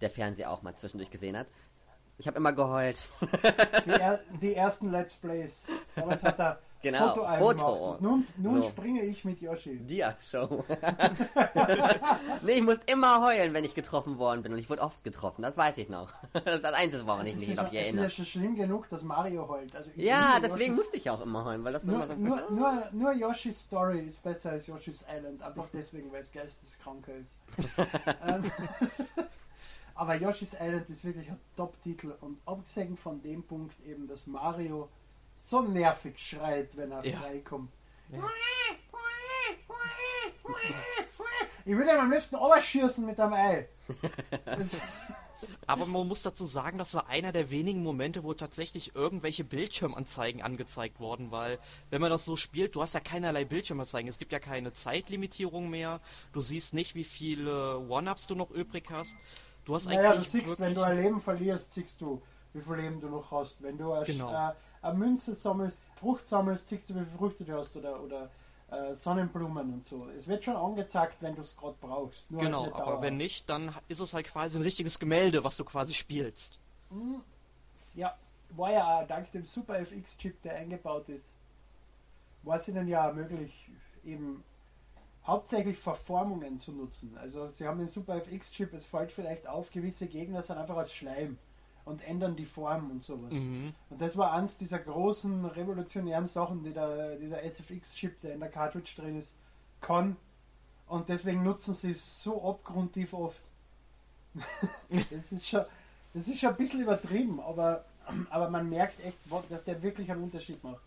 der 0.00 0.10
Fernseher 0.10 0.50
auch 0.50 0.62
mal 0.62 0.76
zwischendurch 0.76 1.10
gesehen 1.10 1.36
hat. 1.36 1.48
Ich 2.18 2.26
habe 2.26 2.36
immer 2.38 2.52
geheult. 2.52 2.98
Die, 3.86 3.90
er, 3.90 4.20
die 4.40 4.54
ersten 4.54 4.90
Let's 4.90 5.14
Plays. 5.16 5.64
Damals 5.94 6.22
hat 6.24 6.38
er 6.40 6.58
Genau, 6.80 7.08
Foto, 7.08 7.26
Foto. 7.38 7.96
Nun, 8.00 8.24
nun 8.36 8.62
So. 8.62 8.68
springe 8.68 9.02
ich 9.02 9.24
mit 9.24 9.40
Yoshi. 9.40 9.78
Dia-Show. 9.80 10.64
nee, 12.42 12.52
ich 12.52 12.62
musste 12.62 12.84
immer 12.92 13.20
heulen, 13.26 13.52
wenn 13.52 13.64
ich 13.64 13.74
getroffen 13.74 14.16
worden 14.18 14.42
bin. 14.42 14.52
Und 14.52 14.60
ich 14.60 14.70
wurde 14.70 14.82
oft 14.82 15.02
getroffen, 15.02 15.42
das 15.42 15.56
weiß 15.56 15.76
ich 15.78 15.88
noch. 15.88 16.12
Das 16.32 16.54
ist 16.56 16.62
das 16.64 16.74
Einzige, 16.74 17.04
woran 17.04 17.26
ich 17.26 17.34
mich 17.36 17.52
noch 17.56 17.68
hier 17.68 17.80
es 17.80 17.86
ist 17.88 17.94
ja 17.94 17.98
erinnere. 17.98 18.10
schon 18.10 18.24
schlimm 18.26 18.54
genug, 18.54 18.88
dass 18.90 19.02
Mario 19.02 19.48
heult. 19.48 19.74
Also 19.74 19.90
Ja, 19.96 20.38
deswegen 20.40 20.74
Yoshis- 20.74 20.76
musste 20.76 20.96
ich 20.98 21.10
auch 21.10 21.20
immer 21.20 21.44
heulen, 21.44 21.64
weil 21.64 21.72
das 21.72 21.82
Nur, 21.82 22.06
so. 22.06 22.14
nur, 22.14 22.48
nur, 22.48 22.84
nur 22.92 23.12
Yoshi's 23.12 23.60
Story 23.60 23.98
ist 24.02 24.22
besser 24.22 24.50
als 24.52 24.68
Yoshi's 24.68 25.04
Island. 25.12 25.42
Einfach 25.42 25.66
deswegen, 25.72 26.12
weil 26.12 26.20
es 26.22 26.30
geisteskranker 26.32 27.12
ist. 27.16 27.34
Aber 29.98 30.14
Yoshi's 30.14 30.54
Island 30.54 30.88
ist 30.90 31.04
wirklich 31.04 31.28
ein 31.28 31.40
Top-Titel. 31.56 32.14
Und 32.20 32.38
abgesehen 32.46 32.96
von 32.96 33.20
dem 33.20 33.42
Punkt 33.42 33.74
eben, 33.84 34.06
dass 34.06 34.28
Mario 34.28 34.88
so 35.36 35.60
nervig 35.60 36.16
schreit, 36.18 36.76
wenn 36.76 36.92
er 36.92 37.04
Ja. 37.04 37.18
freikommt. 37.18 37.72
Ja. 38.12 38.22
Ich 41.64 41.76
will 41.76 41.82
ihn 41.82 41.98
am 41.98 42.12
liebsten 42.12 42.36
schießen 42.60 43.04
mit 43.04 43.18
einem 43.18 43.32
Ei. 43.32 43.68
Aber 45.66 45.84
man 45.86 46.06
muss 46.06 46.22
dazu 46.22 46.46
sagen, 46.46 46.78
das 46.78 46.94
war 46.94 47.08
einer 47.08 47.32
der 47.32 47.50
wenigen 47.50 47.82
Momente, 47.82 48.22
wo 48.22 48.34
tatsächlich 48.34 48.94
irgendwelche 48.94 49.44
Bildschirmanzeigen 49.44 50.42
angezeigt 50.42 51.00
wurden, 51.00 51.30
weil 51.32 51.58
wenn 51.90 52.00
man 52.00 52.10
das 52.10 52.24
so 52.24 52.36
spielt, 52.36 52.74
du 52.74 52.82
hast 52.82 52.94
ja 52.94 53.00
keinerlei 53.00 53.44
Bildschirmanzeigen. 53.44 54.08
Es 54.08 54.18
gibt 54.18 54.32
ja 54.32 54.38
keine 54.38 54.72
Zeitlimitierung 54.72 55.68
mehr. 55.68 56.00
Du 56.32 56.40
siehst 56.40 56.72
nicht, 56.72 56.94
wie 56.94 57.04
viele 57.04 57.78
One-Ups 57.80 58.28
du 58.28 58.36
noch 58.36 58.50
übrig 58.50 58.90
hast. 58.90 59.16
Du 59.68 59.74
hast 59.74 59.84
Naja, 59.84 60.14
du 60.14 60.22
siehst, 60.22 60.58
wenn 60.60 60.74
du 60.74 60.80
ein 60.80 60.96
Leben 60.96 61.20
verlierst, 61.20 61.74
siehst 61.74 62.00
du, 62.00 62.22
wie 62.54 62.62
viel 62.62 62.76
Leben 62.76 63.02
du 63.02 63.08
noch 63.10 63.30
hast. 63.30 63.62
Wenn 63.62 63.76
du 63.76 63.92
eine, 63.92 64.06
Genau. 64.06 64.32
äh, 64.32 64.52
eine 64.80 64.94
Münze 64.96 65.34
sammelst, 65.34 65.78
Frucht 65.94 66.26
sammelst, 66.26 66.68
siehst 66.68 66.88
du, 66.88 66.94
wie 66.94 67.00
viele 67.04 67.18
Früchte 67.18 67.44
du 67.44 67.52
hast 67.58 67.76
oder, 67.76 68.02
oder 68.02 68.30
äh, 68.70 68.94
Sonnenblumen 68.94 69.74
und 69.74 69.84
so. 69.84 70.08
Es 70.18 70.26
wird 70.26 70.42
schon 70.42 70.56
angezeigt, 70.56 71.18
wenn 71.20 71.36
du 71.36 71.42
es 71.42 71.54
gerade 71.54 71.76
brauchst. 71.82 72.26
Genau, 72.30 72.62
halt 72.62 72.74
aber 72.76 73.02
wenn 73.02 73.18
nicht, 73.18 73.50
dann 73.50 73.74
ist 73.88 74.00
es 74.00 74.14
halt 74.14 74.28
quasi 74.28 74.56
ein 74.56 74.62
richtiges 74.62 74.98
Gemälde, 74.98 75.44
was 75.44 75.58
du 75.58 75.64
quasi 75.64 75.92
spielst. 75.92 76.58
Ja, 77.94 78.16
war 78.56 78.72
ja 78.72 79.04
dank 79.04 79.30
dem 79.32 79.44
Super 79.44 79.80
FX-Chip, 79.80 80.40
der 80.44 80.56
eingebaut 80.56 81.10
ist, 81.10 81.34
war 82.42 82.56
es 82.56 82.66
ihnen 82.68 82.88
ja 82.88 83.12
möglich, 83.12 83.68
eben 84.02 84.42
hauptsächlich 85.28 85.78
Verformungen 85.78 86.58
zu 86.58 86.72
nutzen. 86.72 87.16
Also 87.18 87.48
sie 87.48 87.68
haben 87.68 87.78
den 87.78 87.88
Super 87.88 88.16
FX-Chip, 88.16 88.72
es 88.72 88.86
fällt 88.86 89.12
vielleicht 89.12 89.46
auf, 89.46 89.70
gewisse 89.70 90.06
Gegner 90.06 90.42
sind 90.42 90.56
einfach 90.56 90.78
als 90.78 90.92
Schleim 90.92 91.36
und 91.84 92.02
ändern 92.02 92.34
die 92.34 92.46
Form 92.46 92.90
und 92.90 93.02
sowas. 93.02 93.32
Mhm. 93.32 93.74
Und 93.90 94.00
das 94.00 94.16
war 94.16 94.32
eins 94.32 94.56
dieser 94.56 94.78
großen 94.78 95.44
revolutionären 95.44 96.26
Sachen, 96.26 96.64
die 96.64 96.72
der, 96.72 97.16
dieser 97.16 97.42
SFX-Chip, 97.42 98.22
der 98.22 98.34
in 98.34 98.40
der 98.40 98.48
Cartridge 98.48 98.92
drin 98.96 99.18
ist, 99.18 99.36
kann. 99.82 100.16
Und 100.86 101.10
deswegen 101.10 101.42
nutzen 101.42 101.74
sie 101.74 101.92
es 101.92 102.22
so 102.22 102.42
abgrundtief 102.42 103.12
oft. 103.12 103.42
das, 105.10 105.32
ist 105.32 105.46
schon, 105.46 105.64
das 106.14 106.26
ist 106.26 106.40
schon 106.40 106.50
ein 106.50 106.56
bisschen 106.56 106.80
übertrieben, 106.80 107.38
aber, 107.40 107.84
aber 108.30 108.48
man 108.48 108.68
merkt 108.68 109.04
echt, 109.04 109.18
dass 109.50 109.64
der 109.64 109.82
wirklich 109.82 110.10
einen 110.10 110.22
Unterschied 110.22 110.64
macht. 110.64 110.80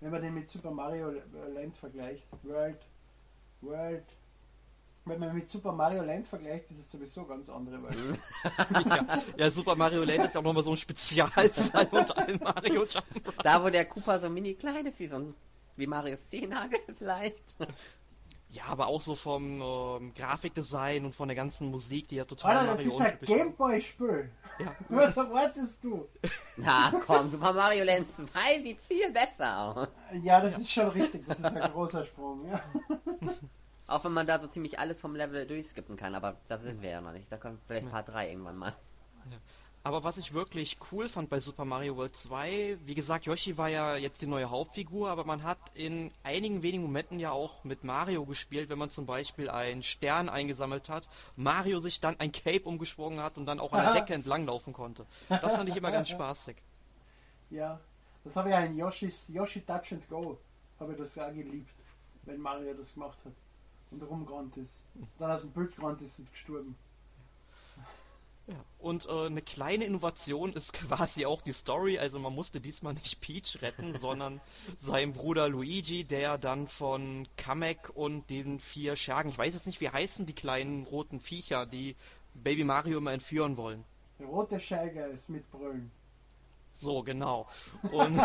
Wenn 0.00 0.12
man 0.12 0.22
den 0.22 0.34
mit 0.34 0.48
Super 0.48 0.70
Mario 0.70 1.12
Land 1.52 1.76
vergleicht. 1.76 2.22
World, 2.44 2.78
World. 3.60 4.04
Wenn 5.04 5.20
man 5.20 5.34
mit 5.34 5.48
Super 5.48 5.72
Mario 5.72 6.02
Land 6.02 6.28
vergleicht, 6.28 6.70
ist 6.70 6.80
es 6.80 6.90
sowieso 6.90 7.20
eine 7.20 7.30
ganz 7.30 7.48
andere 7.48 7.82
Welt. 7.82 8.18
ja. 8.84 9.22
ja, 9.38 9.50
Super 9.50 9.74
Mario 9.74 10.04
Land 10.04 10.26
ist 10.26 10.36
auch 10.36 10.42
nochmal 10.42 10.64
so 10.64 10.72
ein 10.72 10.76
Spezialfall 10.76 11.88
unter 11.90 12.18
allen 12.18 12.38
Mario 12.40 12.82
Jump'n'Runs. 12.82 13.42
Da, 13.42 13.64
wo 13.64 13.70
der 13.70 13.86
Cooper 13.86 14.20
so 14.20 14.28
mini 14.28 14.54
klein 14.54 14.84
ist, 14.84 15.00
wie 15.00 15.06
so 15.06 15.16
ein, 15.16 15.34
wie 15.76 15.86
Marius 15.86 16.28
Zehnagel 16.28 16.80
vielleicht. 16.98 17.56
Ja, 18.50 18.64
aber 18.64 18.86
auch 18.86 19.02
so 19.02 19.14
vom 19.14 19.60
ähm, 19.60 20.14
Grafikdesign 20.14 21.04
und 21.04 21.14
von 21.14 21.28
der 21.28 21.36
ganzen 21.36 21.70
Musik, 21.70 22.08
die 22.08 22.16
ja 22.16 22.24
total 22.24 22.56
Alter, 22.56 22.72
das 22.72 22.84
Mario 22.86 22.92
ist 22.94 23.06
ein. 23.06 23.18
Gameboy-Spiel. 23.20 24.30
Ja. 24.58 24.74
Was 24.88 25.16
erwartest 25.18 25.84
du? 25.84 26.08
Na 26.56 26.92
komm, 27.06 27.28
Super 27.28 27.52
Mario 27.52 27.84
Land 27.84 28.06
2 28.10 28.62
sieht 28.62 28.80
viel 28.80 29.10
besser 29.12 29.58
aus. 29.58 29.88
Ja, 30.22 30.40
das 30.40 30.58
ist 30.58 30.72
schon 30.72 30.88
richtig. 30.88 31.26
Das 31.26 31.38
ist 31.38 31.44
ein 31.44 31.72
großer 31.72 32.06
Sprung. 32.06 32.48
Ja. 32.48 32.62
Auch 33.86 34.04
wenn 34.04 34.12
man 34.12 34.26
da 34.26 34.40
so 34.40 34.46
ziemlich 34.46 34.78
alles 34.78 35.00
vom 35.00 35.14
Level 35.14 35.46
durchskippen 35.46 35.96
kann, 35.96 36.14
aber 36.14 36.36
da 36.48 36.58
sind 36.58 36.80
wir 36.80 36.90
ja 36.90 37.00
noch 37.00 37.12
nicht. 37.12 37.30
Da 37.30 37.36
kommt 37.36 37.60
vielleicht 37.66 37.90
Part 37.90 38.08
3 38.08 38.30
irgendwann 38.30 38.56
mal. 38.56 38.74
Aber 39.84 40.04
was 40.04 40.18
ich 40.18 40.34
wirklich 40.34 40.76
cool 40.92 41.08
fand 41.08 41.30
bei 41.30 41.40
Super 41.40 41.64
Mario 41.64 41.96
World 41.96 42.14
2, 42.14 42.78
wie 42.84 42.94
gesagt, 42.94 43.24
Yoshi 43.26 43.56
war 43.56 43.68
ja 43.68 43.96
jetzt 43.96 44.20
die 44.20 44.26
neue 44.26 44.50
Hauptfigur, 44.50 45.08
aber 45.08 45.24
man 45.24 45.44
hat 45.44 45.58
in 45.74 46.12
einigen 46.22 46.62
wenigen 46.62 46.82
Momenten 46.82 47.18
ja 47.18 47.30
auch 47.30 47.64
mit 47.64 47.84
Mario 47.84 48.26
gespielt, 48.26 48.68
wenn 48.68 48.78
man 48.78 48.90
zum 48.90 49.06
Beispiel 49.06 49.48
einen 49.48 49.82
Stern 49.82 50.28
eingesammelt 50.28 50.88
hat, 50.88 51.08
Mario 51.36 51.80
sich 51.80 52.00
dann 52.00 52.18
ein 52.20 52.32
Cape 52.32 52.64
umgesprungen 52.64 53.20
hat 53.20 53.38
und 53.38 53.46
dann 53.46 53.60
auch 53.60 53.72
an 53.72 53.84
der. 53.84 53.94
Decke 53.94 54.14
entlanglaufen 54.14 54.72
konnte. 54.72 55.06
Das 55.28 55.54
fand 55.54 55.68
ich 55.68 55.76
immer 55.76 55.90
ganz 55.90 56.08
spaßig. 56.08 56.56
ja. 57.50 57.80
Das 58.24 58.36
habe 58.36 58.50
ich 58.50 58.54
ja 58.54 58.60
in 58.60 58.76
Yoshi's, 58.76 59.28
Yoshi 59.28 59.62
Touch 59.62 59.92
and 59.92 60.06
Go. 60.08 60.38
Habe 60.78 60.92
ich 60.92 60.98
das 60.98 61.16
auch 61.18 61.32
geliebt, 61.32 61.72
wenn 62.24 62.40
Mario 62.40 62.74
das 62.74 62.92
gemacht 62.92 63.18
hat. 63.24 63.32
Und 63.90 64.02
rumgerannt 64.02 64.54
ist. 64.58 64.82
Dann 65.18 65.30
aus 65.30 65.40
dem 65.40 65.50
Bild 65.52 65.74
gerannt 65.74 66.02
ist 66.02 66.18
und 66.18 66.30
gestorben. 66.30 66.76
Ja. 68.48 68.64
Und 68.78 69.06
äh, 69.06 69.26
eine 69.26 69.42
kleine 69.42 69.84
Innovation 69.84 70.54
ist 70.54 70.72
quasi 70.88 71.26
auch 71.26 71.42
die 71.42 71.52
Story. 71.52 71.98
Also 71.98 72.18
man 72.18 72.34
musste 72.34 72.60
diesmal 72.60 72.94
nicht 72.94 73.20
Peach 73.20 73.60
retten, 73.60 73.94
sondern 74.00 74.40
seinen 74.78 75.12
Bruder 75.12 75.48
Luigi, 75.48 76.04
der 76.04 76.38
dann 76.38 76.66
von 76.66 77.28
Kamek 77.36 77.90
und 77.94 78.28
den 78.30 78.58
vier 78.58 78.96
Schergen, 78.96 79.30
ich 79.30 79.38
weiß 79.38 79.54
jetzt 79.54 79.66
nicht, 79.66 79.80
wie 79.80 79.90
heißen 79.90 80.26
die 80.26 80.34
kleinen 80.34 80.84
roten 80.84 81.20
Viecher, 81.20 81.66
die 81.66 81.94
Baby 82.34 82.64
Mario 82.64 82.98
immer 82.98 83.12
entführen 83.12 83.56
wollen. 83.56 83.84
Der 84.18 84.26
rote 84.26 84.58
Scheige 84.58 85.04
ist 85.04 85.28
mit 85.28 85.48
Brüllen. 85.50 85.90
So, 86.80 87.02
genau. 87.02 87.48
Und 87.92 88.20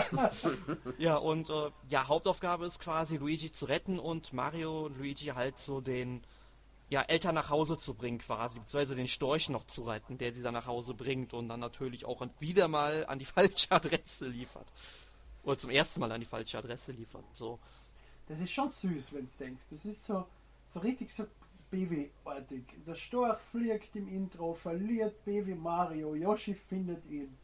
ja, 1.00 1.18
und 1.18 1.50
äh, 1.50 1.72
ja, 1.90 2.08
Hauptaufgabe 2.08 2.66
ist 2.66 2.80
quasi 2.80 3.18
Luigi 3.18 3.52
zu 3.52 3.66
retten 3.66 4.00
und 4.00 4.32
Mario 4.32 4.86
und 4.86 4.98
Luigi 4.98 5.28
halt 5.28 5.58
so 5.58 5.82
den 5.82 6.24
ja, 6.94 7.02
Eltern 7.02 7.34
nach 7.34 7.50
Hause 7.50 7.76
zu 7.76 7.96
bringen 7.96 8.20
quasi, 8.20 8.60
beziehungsweise 8.60 8.94
den 8.94 9.08
Storch 9.08 9.50
noch 9.50 9.66
zu 9.66 9.84
retten, 9.84 10.20
der 10.20 10.32
sie 10.32 10.44
dann 10.44 10.54
nach 10.54 10.68
Hause 10.68 10.94
bringt 10.94 11.34
und 11.34 11.50
dann 11.50 11.60
natürlich 11.60 12.06
auch 12.06 12.24
wieder 12.40 12.68
mal 12.68 13.08
an 13.08 13.18
die 13.18 13.26
falsche 13.38 13.72
Adresse 13.72 14.28
liefert. 14.28 14.68
Oder 15.42 15.58
zum 15.58 15.72
ersten 15.72 16.00
Mal 16.00 16.12
an 16.12 16.22
die 16.22 16.28
falsche 16.28 16.60
Adresse 16.60 16.92
liefert. 16.92 17.26
So. 17.34 17.58
Das 18.28 18.40
ist 18.40 18.52
schon 18.52 18.70
süß, 18.70 19.12
wenn 19.12 19.26
du 19.26 19.32
denkst. 19.40 19.66
Das 19.72 19.86
ist 19.86 20.06
so, 20.06 20.28
so 20.72 20.80
richtig 20.82 21.12
so 21.12 21.26
Baby-artig. 21.72 22.64
Der 22.86 22.94
Storch 22.94 23.40
fliegt 23.50 23.96
im 23.96 24.08
Intro, 24.08 24.54
verliert 24.54 25.26
Baby 25.26 25.56
Mario, 25.56 26.14
Yoshi 26.14 26.54
findet 26.54 27.04
ihn 27.08 27.36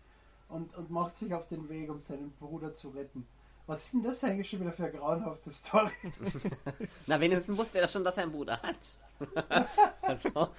und, 0.47 0.77
und 0.77 0.91
macht 0.91 1.15
sich 1.15 1.33
auf 1.33 1.47
den 1.47 1.67
Weg, 1.69 1.89
um 1.89 1.99
seinen 1.99 2.31
Bruder 2.33 2.71
zu 2.75 2.89
retten. 2.89 3.25
Was 3.65 3.85
ist 3.85 3.93
denn 3.95 4.03
das 4.03 4.23
eigentlich 4.23 4.47
schon 4.47 4.59
wieder 4.59 4.73
für 4.73 4.83
eine 4.83 4.91
grauenhafte 4.91 5.51
Story? 5.51 5.91
Na, 7.07 7.19
wenigstens 7.19 7.57
wusste 7.57 7.79
er 7.79 7.87
schon, 7.87 8.03
dass 8.03 8.17
er 8.17 8.23
einen 8.23 8.31
Bruder 8.31 8.61
hat. 8.61 8.77
also, 10.01 10.49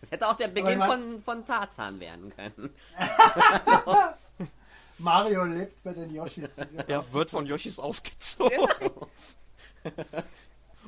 das 0.00 0.10
hätte 0.10 0.28
auch 0.28 0.36
der 0.36 0.48
Beginn 0.48 0.78
mein- 0.78 0.90
von, 0.90 1.22
von 1.22 1.46
Tarzan 1.46 2.00
werden 2.00 2.32
können. 2.34 2.70
Mario 4.98 5.44
lebt 5.44 5.82
bei 5.82 5.92
den 5.92 6.14
Yoshis. 6.14 6.56
Er 6.86 7.12
wird 7.12 7.30
von 7.30 7.46
Yoshis 7.46 7.78
aufgezogen. 7.78 8.68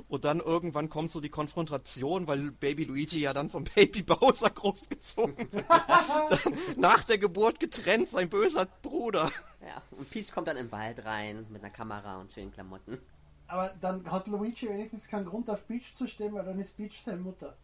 Und 0.09 0.25
dann 0.25 0.41
irgendwann 0.41 0.89
kommt 0.89 1.11
so 1.11 1.21
die 1.21 1.29
Konfrontation, 1.31 2.27
weil 2.27 2.51
Baby 2.51 2.85
Luigi 2.85 3.21
ja 3.21 3.33
dann 3.33 3.49
vom 3.51 3.65
Baby 3.65 4.03
Bowser 4.03 4.51
großgezogen 4.51 5.51
wird. 5.53 5.65
dann 5.69 6.55
nach 6.77 7.05
der 7.05 7.19
Geburt 7.19 7.61
getrennt, 7.61 8.09
sein 8.09 8.29
böser 8.29 8.67
Bruder. 8.83 9.31
Ja, 9.61 9.83
und 9.93 10.11
Peach 10.11 10.33
kommt 10.33 10.49
dann 10.49 10.57
im 10.57 10.71
Wald 10.73 11.05
rein 11.05 11.47
mit 11.49 11.63
einer 11.63 11.73
Kamera 11.73 12.21
und 12.21 12.33
schönen 12.33 12.53
Klamotten. 12.53 12.99
Aber 13.47 13.69
dann 13.81 14.11
hat 14.11 14.27
Luigi 14.27 14.69
wenigstens 14.69 15.07
keinen 15.09 15.27
Grund 15.27 15.49
auf 15.51 15.67
Peach 15.67 15.95
zu 15.95 16.07
stehen, 16.07 16.33
weil 16.35 16.45
dann 16.45 16.59
ist 16.59 16.77
Peach 16.77 17.01
seine 17.03 17.19
Mutter. 17.21 17.57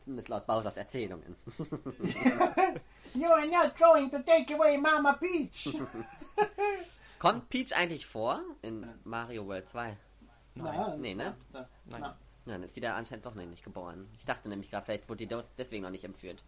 Zumindest 0.00 0.28
laut 0.28 0.46
Bowsers 0.46 0.76
Erzählungen. 0.76 1.36
You 3.14 3.26
are 3.30 3.46
not 3.46 3.76
going 3.78 4.10
to 4.10 4.18
take 4.18 4.54
away 4.54 4.76
Mama 4.78 5.14
Peach! 5.14 5.68
Kommt 7.18 7.48
Peach 7.48 7.74
eigentlich 7.74 8.06
vor 8.06 8.42
in 8.62 8.86
Mario 9.04 9.46
World 9.46 9.68
2? 9.68 9.96
Nein, 10.54 11.00
Nee, 11.00 11.14
ne? 11.14 11.34
Nein. 11.52 11.66
Nein. 11.86 12.14
Nein. 12.44 12.62
Ist 12.62 12.76
die 12.76 12.80
da 12.80 12.94
anscheinend 12.96 13.24
doch 13.26 13.34
noch 13.34 13.44
nicht 13.44 13.64
geboren. 13.64 14.08
Ich 14.18 14.24
dachte 14.26 14.48
nämlich 14.48 14.70
gerade, 14.70 14.84
vielleicht 14.84 15.08
wurde 15.08 15.18
die 15.18 15.26
dos- 15.26 15.54
deswegen 15.56 15.82
noch 15.84 15.90
nicht 15.90 16.04
entführt. 16.04 16.42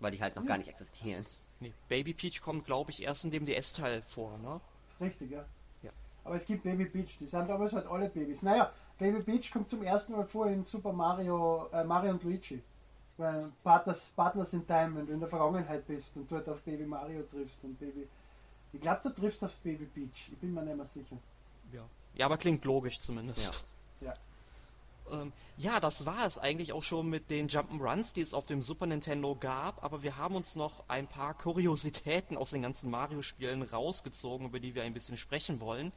Weil 0.00 0.12
die 0.12 0.20
halt 0.22 0.36
noch 0.36 0.46
gar 0.46 0.56
nicht 0.58 0.68
existieren. 0.68 1.24
nee, 1.60 1.72
Baby 1.88 2.14
Peach 2.14 2.40
kommt, 2.42 2.64
glaube 2.64 2.90
ich, 2.90 3.02
erst 3.02 3.24
in 3.24 3.30
dem 3.30 3.44
DS-Teil 3.46 4.02
vor, 4.02 4.38
ne? 4.38 4.60
Ist 4.92 5.00
richtig, 5.00 5.30
ja. 5.30 5.44
Ja. 5.82 5.90
Aber 6.24 6.36
es 6.36 6.46
gibt 6.46 6.62
Baby 6.62 6.84
Peach, 6.84 7.18
die 7.18 7.26
sind 7.26 7.48
damals 7.48 7.72
halt 7.72 7.86
alle 7.86 8.08
Babys. 8.08 8.42
Naja, 8.42 8.70
Baby 8.98 9.22
Peach 9.22 9.50
kommt 9.50 9.68
zum 9.68 9.82
ersten 9.82 10.12
Mal 10.12 10.24
vor 10.26 10.46
in 10.46 10.62
Super 10.62 10.92
Mario, 10.92 11.68
äh, 11.72 11.82
Mario 11.84 12.12
und 12.12 12.22
Luigi. 12.22 12.62
Weil 13.16 13.50
Partners, 13.62 14.12
Partners 14.16 14.52
in 14.52 14.66
Time, 14.66 14.96
wenn 14.96 15.06
du 15.06 15.12
in 15.12 15.20
der 15.20 15.28
Vergangenheit 15.28 15.86
bist 15.86 16.16
und 16.16 16.30
dort 16.30 16.48
auf 16.48 16.60
Baby 16.62 16.84
Mario 16.84 17.22
triffst 17.22 17.62
und 17.62 17.78
Baby. 17.78 18.08
Ich 18.72 18.80
glaube, 18.80 19.00
du 19.02 19.10
triffst 19.10 19.44
aufs 19.44 19.56
Baby 19.56 19.84
Peach. 19.84 20.30
Ich 20.32 20.38
bin 20.38 20.54
mir 20.54 20.62
nicht 20.62 20.76
mehr 20.76 20.86
sicher. 20.86 21.16
Ja. 21.72 21.82
Ja, 22.14 22.26
aber 22.26 22.36
klingt 22.38 22.64
logisch 22.64 23.00
zumindest. 23.00 23.44
Ja. 23.44 23.50
Ja, 25.62 25.78
das 25.78 26.04
war 26.04 26.26
es 26.26 26.38
eigentlich 26.38 26.72
auch 26.72 26.82
schon 26.82 27.08
mit 27.08 27.30
den 27.30 27.48
Jump'n'Runs, 27.48 28.12
die 28.14 28.20
es 28.20 28.34
auf 28.34 28.46
dem 28.46 28.62
Super 28.62 28.86
Nintendo 28.86 29.36
gab, 29.36 29.84
aber 29.84 30.02
wir 30.02 30.16
haben 30.16 30.34
uns 30.34 30.56
noch 30.56 30.82
ein 30.88 31.06
paar 31.06 31.34
Kuriositäten 31.34 32.36
aus 32.36 32.50
den 32.50 32.62
ganzen 32.62 32.90
Mario-Spielen 32.90 33.62
rausgezogen, 33.62 34.48
über 34.48 34.58
die 34.58 34.74
wir 34.74 34.82
ein 34.82 34.92
bisschen 34.92 35.16
sprechen 35.16 35.60
wollen. 35.60 35.92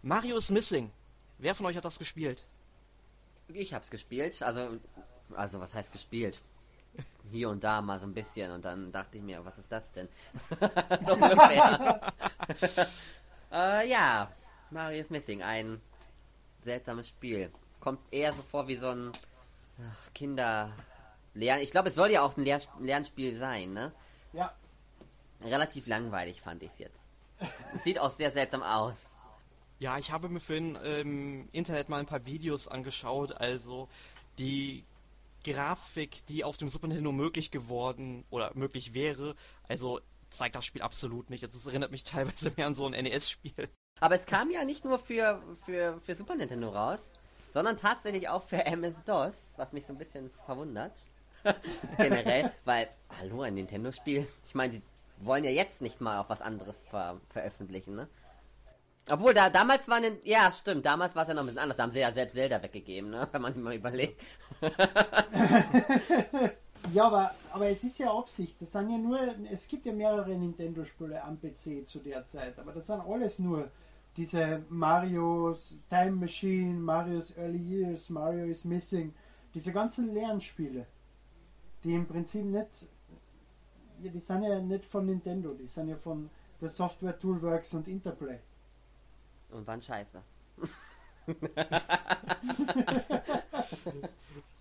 Mario 0.00 0.38
is 0.38 0.48
Missing. 0.48 0.90
Wer 1.36 1.54
von 1.54 1.66
euch 1.66 1.76
hat 1.76 1.84
das 1.84 1.98
gespielt? 1.98 2.46
Ich 3.48 3.74
hab's 3.74 3.90
gespielt, 3.90 4.42
also, 4.42 4.78
also 5.34 5.60
was 5.60 5.74
heißt 5.74 5.92
gespielt? 5.92 6.40
Hier 7.30 7.50
und 7.50 7.62
da 7.62 7.82
mal 7.82 7.98
so 7.98 8.06
ein 8.06 8.14
bisschen 8.14 8.52
und 8.52 8.64
dann 8.64 8.90
dachte 8.90 9.18
ich 9.18 9.22
mir, 9.22 9.44
was 9.44 9.58
ist 9.58 9.70
das 9.70 9.92
denn? 9.92 10.08
so 11.04 11.12
ungefähr. 11.12 12.10
äh, 13.52 13.86
ja, 13.86 14.32
Mario 14.70 15.02
is 15.02 15.10
Missing, 15.10 15.42
ein 15.42 15.82
seltsames 16.62 17.08
Spiel. 17.08 17.50
Kommt 17.84 18.00
eher 18.10 18.32
so 18.32 18.42
vor 18.42 18.66
wie 18.66 18.76
so 18.76 18.88
ein 18.88 19.12
ach, 19.78 20.14
Kinder 20.14 20.72
Lern 21.34 21.60
ich 21.60 21.70
glaube, 21.70 21.90
es 21.90 21.94
soll 21.94 22.10
ja 22.10 22.22
auch 22.22 22.34
ein 22.36 22.44
Lehr 22.44 22.60
Lernspiel 22.80 23.36
sein, 23.36 23.74
ne? 23.74 23.92
Ja. 24.32 24.54
Relativ 25.42 25.86
langweilig 25.86 26.40
fand 26.40 26.62
ich 26.62 26.70
es 26.70 26.78
jetzt. 26.78 27.12
Es 27.74 27.84
sieht 27.84 27.98
auch 27.98 28.10
sehr 28.10 28.30
seltsam 28.30 28.62
aus. 28.62 29.14
Ja, 29.80 29.98
ich 29.98 30.10
habe 30.10 30.30
mir 30.30 30.40
für 30.40 30.56
im 30.56 30.78
ähm, 30.82 31.48
Internet 31.52 31.90
mal 31.90 32.00
ein 32.00 32.06
paar 32.06 32.24
Videos 32.24 32.68
angeschaut, 32.68 33.32
also 33.32 33.90
die 34.38 34.84
Grafik, 35.44 36.24
die 36.26 36.42
auf 36.42 36.56
dem 36.56 36.70
Super 36.70 36.86
Nintendo 36.86 37.12
möglich 37.12 37.50
geworden 37.50 38.24
oder 38.30 38.52
möglich 38.54 38.94
wäre, 38.94 39.36
also 39.68 40.00
zeigt 40.30 40.56
das 40.56 40.64
Spiel 40.64 40.80
absolut 40.80 41.28
nicht. 41.28 41.42
Es 41.44 41.66
erinnert 41.66 41.90
mich 41.90 42.04
teilweise 42.04 42.50
mehr 42.56 42.66
an 42.66 42.74
so 42.74 42.86
ein 42.86 42.92
NES-Spiel. 42.92 43.68
Aber 44.00 44.14
es 44.14 44.24
kam 44.24 44.50
ja 44.50 44.64
nicht 44.64 44.84
nur 44.84 44.98
für, 44.98 45.42
für, 45.66 46.00
für 46.00 46.14
Super 46.14 46.34
Nintendo 46.34 46.70
raus, 46.70 47.14
sondern 47.54 47.76
tatsächlich 47.76 48.28
auch 48.28 48.42
für 48.42 48.66
MS-DOS, 48.66 49.54
was 49.56 49.72
mich 49.72 49.86
so 49.86 49.92
ein 49.92 49.98
bisschen 49.98 50.28
verwundert. 50.44 50.92
Generell, 51.96 52.50
weil, 52.64 52.88
hallo, 53.20 53.42
ein 53.42 53.54
Nintendo-Spiel. 53.54 54.26
Ich 54.44 54.56
meine, 54.56 54.72
sie 54.72 54.82
wollen 55.18 55.44
ja 55.44 55.50
jetzt 55.50 55.80
nicht 55.80 56.00
mal 56.00 56.18
auf 56.18 56.28
was 56.28 56.42
anderes 56.42 56.84
ver 56.90 57.20
veröffentlichen, 57.28 57.94
ne? 57.94 58.08
Obwohl, 59.08 59.34
da 59.34 59.50
damals 59.50 59.86
war 59.86 59.98
ein, 59.98 60.18
ja, 60.24 60.50
stimmt, 60.50 60.84
damals 60.84 61.14
war 61.14 61.22
es 61.22 61.28
ja 61.28 61.34
noch 61.34 61.42
ein 61.42 61.46
bisschen 61.46 61.60
anders. 61.60 61.76
Da 61.76 61.84
haben 61.84 61.92
sie 61.92 62.00
ja 62.00 62.10
selbst 62.10 62.34
Zelda 62.34 62.60
weggegeben, 62.60 63.10
ne? 63.10 63.28
Wenn 63.32 63.42
man 63.42 63.62
mal 63.62 63.74
überlegt. 63.74 64.20
Ja, 66.92 67.06
aber, 67.06 67.34
aber 67.50 67.70
es 67.70 67.82
ist 67.82 67.98
ja 67.98 68.12
Absicht. 68.12 68.60
Das 68.60 68.72
sind 68.72 68.90
ja 68.90 68.98
nur, 68.98 69.18
es 69.50 69.66
gibt 69.66 69.86
ja 69.86 69.92
mehrere 69.94 70.34
Nintendo-Spiele 70.34 71.22
am 71.22 71.40
PC 71.40 71.88
zu 71.88 71.98
der 71.98 72.26
Zeit, 72.26 72.58
aber 72.58 72.72
das 72.72 72.86
sind 72.86 73.00
alles 73.00 73.38
nur 73.38 73.70
diese 74.16 74.64
Mario's 74.68 75.78
Time 75.88 76.12
Machine, 76.12 76.78
Mario's 76.80 77.36
Early 77.36 77.58
Years, 77.58 78.08
Mario 78.10 78.46
is 78.46 78.64
Missing, 78.64 79.12
diese 79.54 79.72
ganzen 79.72 80.12
Lernspiele, 80.12 80.86
die 81.82 81.94
im 81.94 82.06
Prinzip 82.06 82.44
nicht, 82.44 82.88
ja, 84.00 84.10
die 84.10 84.20
sind 84.20 84.42
ja 84.42 84.60
nicht 84.60 84.84
von 84.84 85.06
Nintendo, 85.06 85.54
die 85.54 85.66
sind 85.66 85.88
ja 85.88 85.96
von 85.96 86.30
der 86.60 86.68
Software 86.68 87.18
Toolworks 87.18 87.74
und 87.74 87.88
Interplay. 87.88 88.38
Und 89.50 89.66
waren 89.66 89.82
scheiße. 89.82 90.22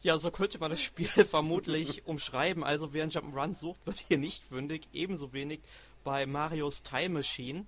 Ja, 0.03 0.17
so 0.19 0.31
könnte 0.31 0.59
man 0.59 0.69
das 0.69 0.81
Spiel 0.81 1.07
vermutlich 1.25 2.05
umschreiben. 2.05 2.61
Also 2.61 2.91
wer 2.91 3.03
einen 3.03 3.11
Jump'n'Run 3.11 3.55
sucht, 3.55 3.79
wird 3.85 3.97
hier 3.99 4.17
nicht 4.17 4.43
fündig. 4.43 4.89
Ebenso 4.91 5.31
wenig 5.31 5.61
bei 6.03 6.25
Marios 6.25 6.83
Time 6.83 7.09
Machine. 7.09 7.65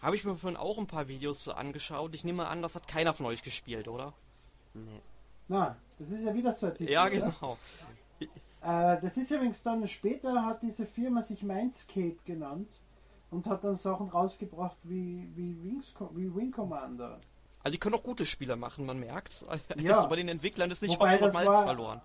Habe 0.00 0.16
ich 0.16 0.24
mir 0.24 0.36
vorhin 0.36 0.56
auch 0.56 0.78
ein 0.78 0.86
paar 0.86 1.08
Videos 1.08 1.42
so 1.42 1.52
angeschaut. 1.52 2.14
Ich 2.14 2.24
nehme 2.24 2.46
an, 2.46 2.62
das 2.62 2.74
hat 2.74 2.86
keiner 2.86 3.12
von 3.14 3.26
euch 3.26 3.42
gespielt, 3.42 3.88
oder? 3.88 4.12
Nee. 4.74 5.00
Na, 5.48 5.76
das 5.98 6.10
ist 6.10 6.24
ja 6.24 6.34
wieder 6.34 6.52
so 6.52 6.66
ein 6.66 6.74
Titel. 6.74 6.92
Ja, 6.92 7.08
genau. 7.08 7.56
Äh, 8.20 9.00
das 9.00 9.16
ist 9.16 9.30
übrigens 9.30 9.62
dann 9.62 9.86
später 9.88 10.44
hat 10.44 10.62
diese 10.62 10.86
Firma 10.86 11.22
sich 11.22 11.42
Mindscape 11.42 12.16
genannt 12.24 12.68
und 13.30 13.46
hat 13.46 13.64
dann 13.64 13.74
Sachen 13.74 14.08
rausgebracht 14.08 14.76
wie, 14.82 15.28
wie, 15.34 15.56
Wings, 15.62 15.94
wie 16.14 16.34
Wing 16.34 16.50
Commander. 16.50 17.20
Also 17.62 17.72
die 17.72 17.78
können 17.78 17.94
auch 17.94 18.02
gute 18.02 18.26
Spiele 18.26 18.56
machen, 18.56 18.86
man 18.86 18.98
merkt. 19.00 19.44
Ja. 19.76 19.96
Also 19.96 20.08
bei 20.08 20.16
den 20.16 20.28
Entwicklern 20.28 20.70
ist 20.70 20.82
nicht 20.82 20.94
Wobei 20.94 21.12
Hopfen 21.14 21.24
und 21.26 21.34
das 21.34 21.34
Malz 21.34 21.48
war- 21.48 21.64
verloren. 21.64 22.00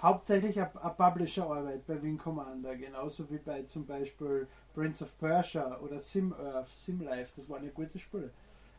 Hauptsächlich 0.00 0.60
eine 0.60 0.70
Publisher-Arbeit 0.96 1.86
bei 1.86 2.00
Wing 2.00 2.18
Commander, 2.18 2.76
genauso 2.76 3.28
wie 3.30 3.38
bei 3.38 3.62
zum 3.62 3.84
Beispiel 3.84 4.46
Prince 4.74 5.04
of 5.04 5.18
Persia 5.18 5.78
oder 5.80 5.98
Sim 5.98 6.32
Earth, 6.34 6.68
Sim 6.68 7.00
Life, 7.02 7.32
das 7.34 7.48
waren 7.48 7.64
ja 7.64 7.70
gute 7.70 7.98
Spiele. 7.98 8.30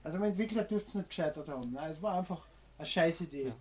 Also 0.03 0.17
mein 0.17 0.29
Entwickler 0.31 0.63
dürfte 0.63 0.87
es 0.87 0.95
nicht 0.95 1.09
gescheitert 1.09 1.49
haben. 1.49 1.71
Ne? 1.71 1.87
Es 1.89 2.01
war 2.01 2.17
einfach 2.17 2.45
eine 2.77 2.85
scheiß 2.85 3.21
Idee. 3.21 3.47
Ja. 3.47 3.55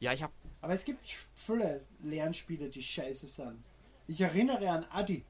Ja, 0.00 0.12
ich 0.12 0.22
habe 0.22 0.32
Aber 0.60 0.74
es 0.74 0.84
gibt 0.84 1.04
viele 1.34 1.84
Lernspiele, 2.02 2.68
die 2.68 2.82
scheiße 2.82 3.26
sind. 3.26 3.62
Ich 4.06 4.20
erinnere 4.20 4.70
an 4.70 4.86
Adi, 4.90 5.24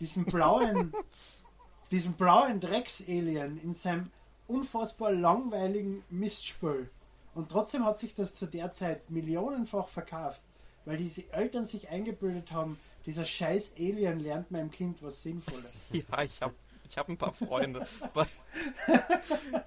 diesen 0.00 0.24
blauen, 0.24 0.92
diesen 1.90 2.14
blauen 2.14 2.60
Drecks-Alien 2.60 3.60
in 3.62 3.74
seinem 3.74 4.10
unfassbar 4.48 5.12
langweiligen 5.12 6.02
Mistspiel. 6.08 6.90
Und 7.34 7.50
trotzdem 7.50 7.84
hat 7.84 7.98
sich 7.98 8.14
das 8.14 8.34
zu 8.34 8.46
der 8.46 8.72
Zeit 8.72 9.10
millionenfach 9.10 9.88
verkauft, 9.88 10.40
weil 10.84 10.96
diese 10.96 11.30
Eltern 11.32 11.64
sich 11.64 11.88
eingebildet 11.88 12.52
haben, 12.52 12.78
dieser 13.06 13.24
scheiß 13.24 13.74
Alien 13.78 14.20
lernt 14.20 14.50
meinem 14.50 14.70
Kind 14.70 15.02
was 15.02 15.22
Sinnvolles. 15.22 15.64
Ja, 15.92 16.22
ich 16.22 16.40
habe 16.42 16.54
ich 16.88 16.98
hab 16.98 17.08
ein 17.08 17.16
paar 17.16 17.32
Freunde. 17.32 17.86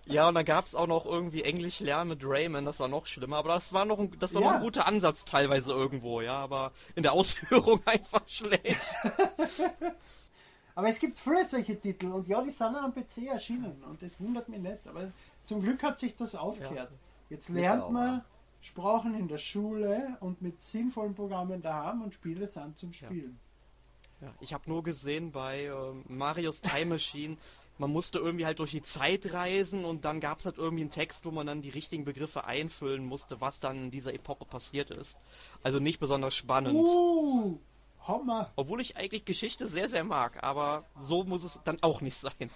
Ja, 0.06 0.28
und 0.28 0.36
dann 0.36 0.44
gab 0.46 0.66
es 0.68 0.76
auch 0.76 0.88
noch 0.88 1.06
irgendwie 1.06 1.44
Englisch 1.44 1.80
lernen 1.80 2.10
mit 2.10 2.20
Rayman, 2.24 2.66
das 2.66 2.80
war 2.80 2.88
noch 2.90 3.06
schlimmer, 3.08 3.38
aber 3.38 3.50
das 3.54 3.72
war 3.72 3.86
noch 3.86 3.98
ein, 4.00 4.12
das 4.20 4.34
war 4.34 4.42
noch 4.42 4.50
Ja. 4.50 4.56
ein 4.58 4.62
guter 4.62 4.86
Ansatz 4.88 5.24
teilweise 5.24 5.72
irgendwo, 5.72 6.20
ja, 6.22 6.34
aber 6.38 6.74
in 6.96 7.04
der 7.04 7.14
Ausführung 7.14 7.82
einfach 7.86 8.28
schlecht. 8.28 8.78
Aber 10.76 10.90
es 10.90 11.00
gibt 11.00 11.20
viele 11.20 11.46
solche 11.46 11.80
Titel 11.80 12.08
und 12.08 12.28
ja, 12.28 12.42
die 12.42 12.52
sind 12.52 12.76
auch 12.76 12.84
am 12.84 12.94
PC 12.94 13.28
erschienen 13.32 13.84
und 13.90 14.02
das 14.02 14.20
wundert 14.20 14.50
mich 14.50 14.60
nicht. 14.60 14.86
Aber 14.88 15.12
zum 15.44 15.62
Glück 15.62 15.82
hat 15.84 16.00
sich 16.00 16.16
das 16.16 16.36
aufgehört. 16.36 16.92
Jetzt 17.30 17.50
lernt 17.50 17.90
man 17.92 18.22
Sprachen 18.64 19.14
in 19.14 19.28
der 19.28 19.38
Schule 19.38 20.18
und 20.22 20.42
mit 20.42 20.62
sinnvollen 20.62 21.14
Programmen 21.14 21.62
daheim 21.62 22.02
und 22.02 22.14
Spiele 22.14 22.48
sind 22.48 22.78
zum 22.78 22.94
Spielen. 22.94 23.38
Ja, 24.22 24.34
ich 24.40 24.54
habe 24.54 24.70
nur 24.70 24.84
gesehen 24.84 25.34
bei 25.34 25.66
ähm, 25.66 26.06
Marios 26.08 26.62
Time 26.62 26.86
Machine, 26.86 27.36
man 27.78 27.92
musste 27.92 28.20
irgendwie 28.20 28.46
halt 28.46 28.60
durch 28.60 28.72
die 28.72 28.82
Zeit 28.82 29.34
reisen 29.34 29.84
und 29.84 30.06
dann 30.06 30.22
gab 30.22 30.40
es 30.40 30.46
halt 30.46 30.58
irgendwie 30.58 30.84
einen 30.84 30.92
Text, 30.92 31.26
wo 31.26 31.32
man 31.32 31.46
dann 31.46 31.62
die 31.62 31.72
richtigen 31.72 32.06
Begriffe 32.06 32.46
einfüllen 32.46 33.06
musste, 33.06 33.42
was 33.42 33.60
dann 33.60 33.86
in 33.86 33.92
dieser 33.92 34.14
Epoche 34.14 34.46
passiert 34.46 34.92
ist. 34.92 35.18
Also 35.62 35.80
nicht 35.80 36.00
besonders 36.00 36.34
spannend. 36.34 36.76
Uh, 36.76 37.60
Hammer! 38.08 38.52
Obwohl 38.56 38.80
ich 38.80 38.96
eigentlich 38.96 39.26
Geschichte 39.26 39.68
sehr, 39.68 39.90
sehr 39.90 40.06
mag, 40.06 40.42
aber 40.42 40.86
so 41.02 41.26
muss 41.26 41.44
es 41.44 41.60
dann 41.66 41.82
auch 41.82 42.00
nicht 42.00 42.18
sein. 42.18 42.50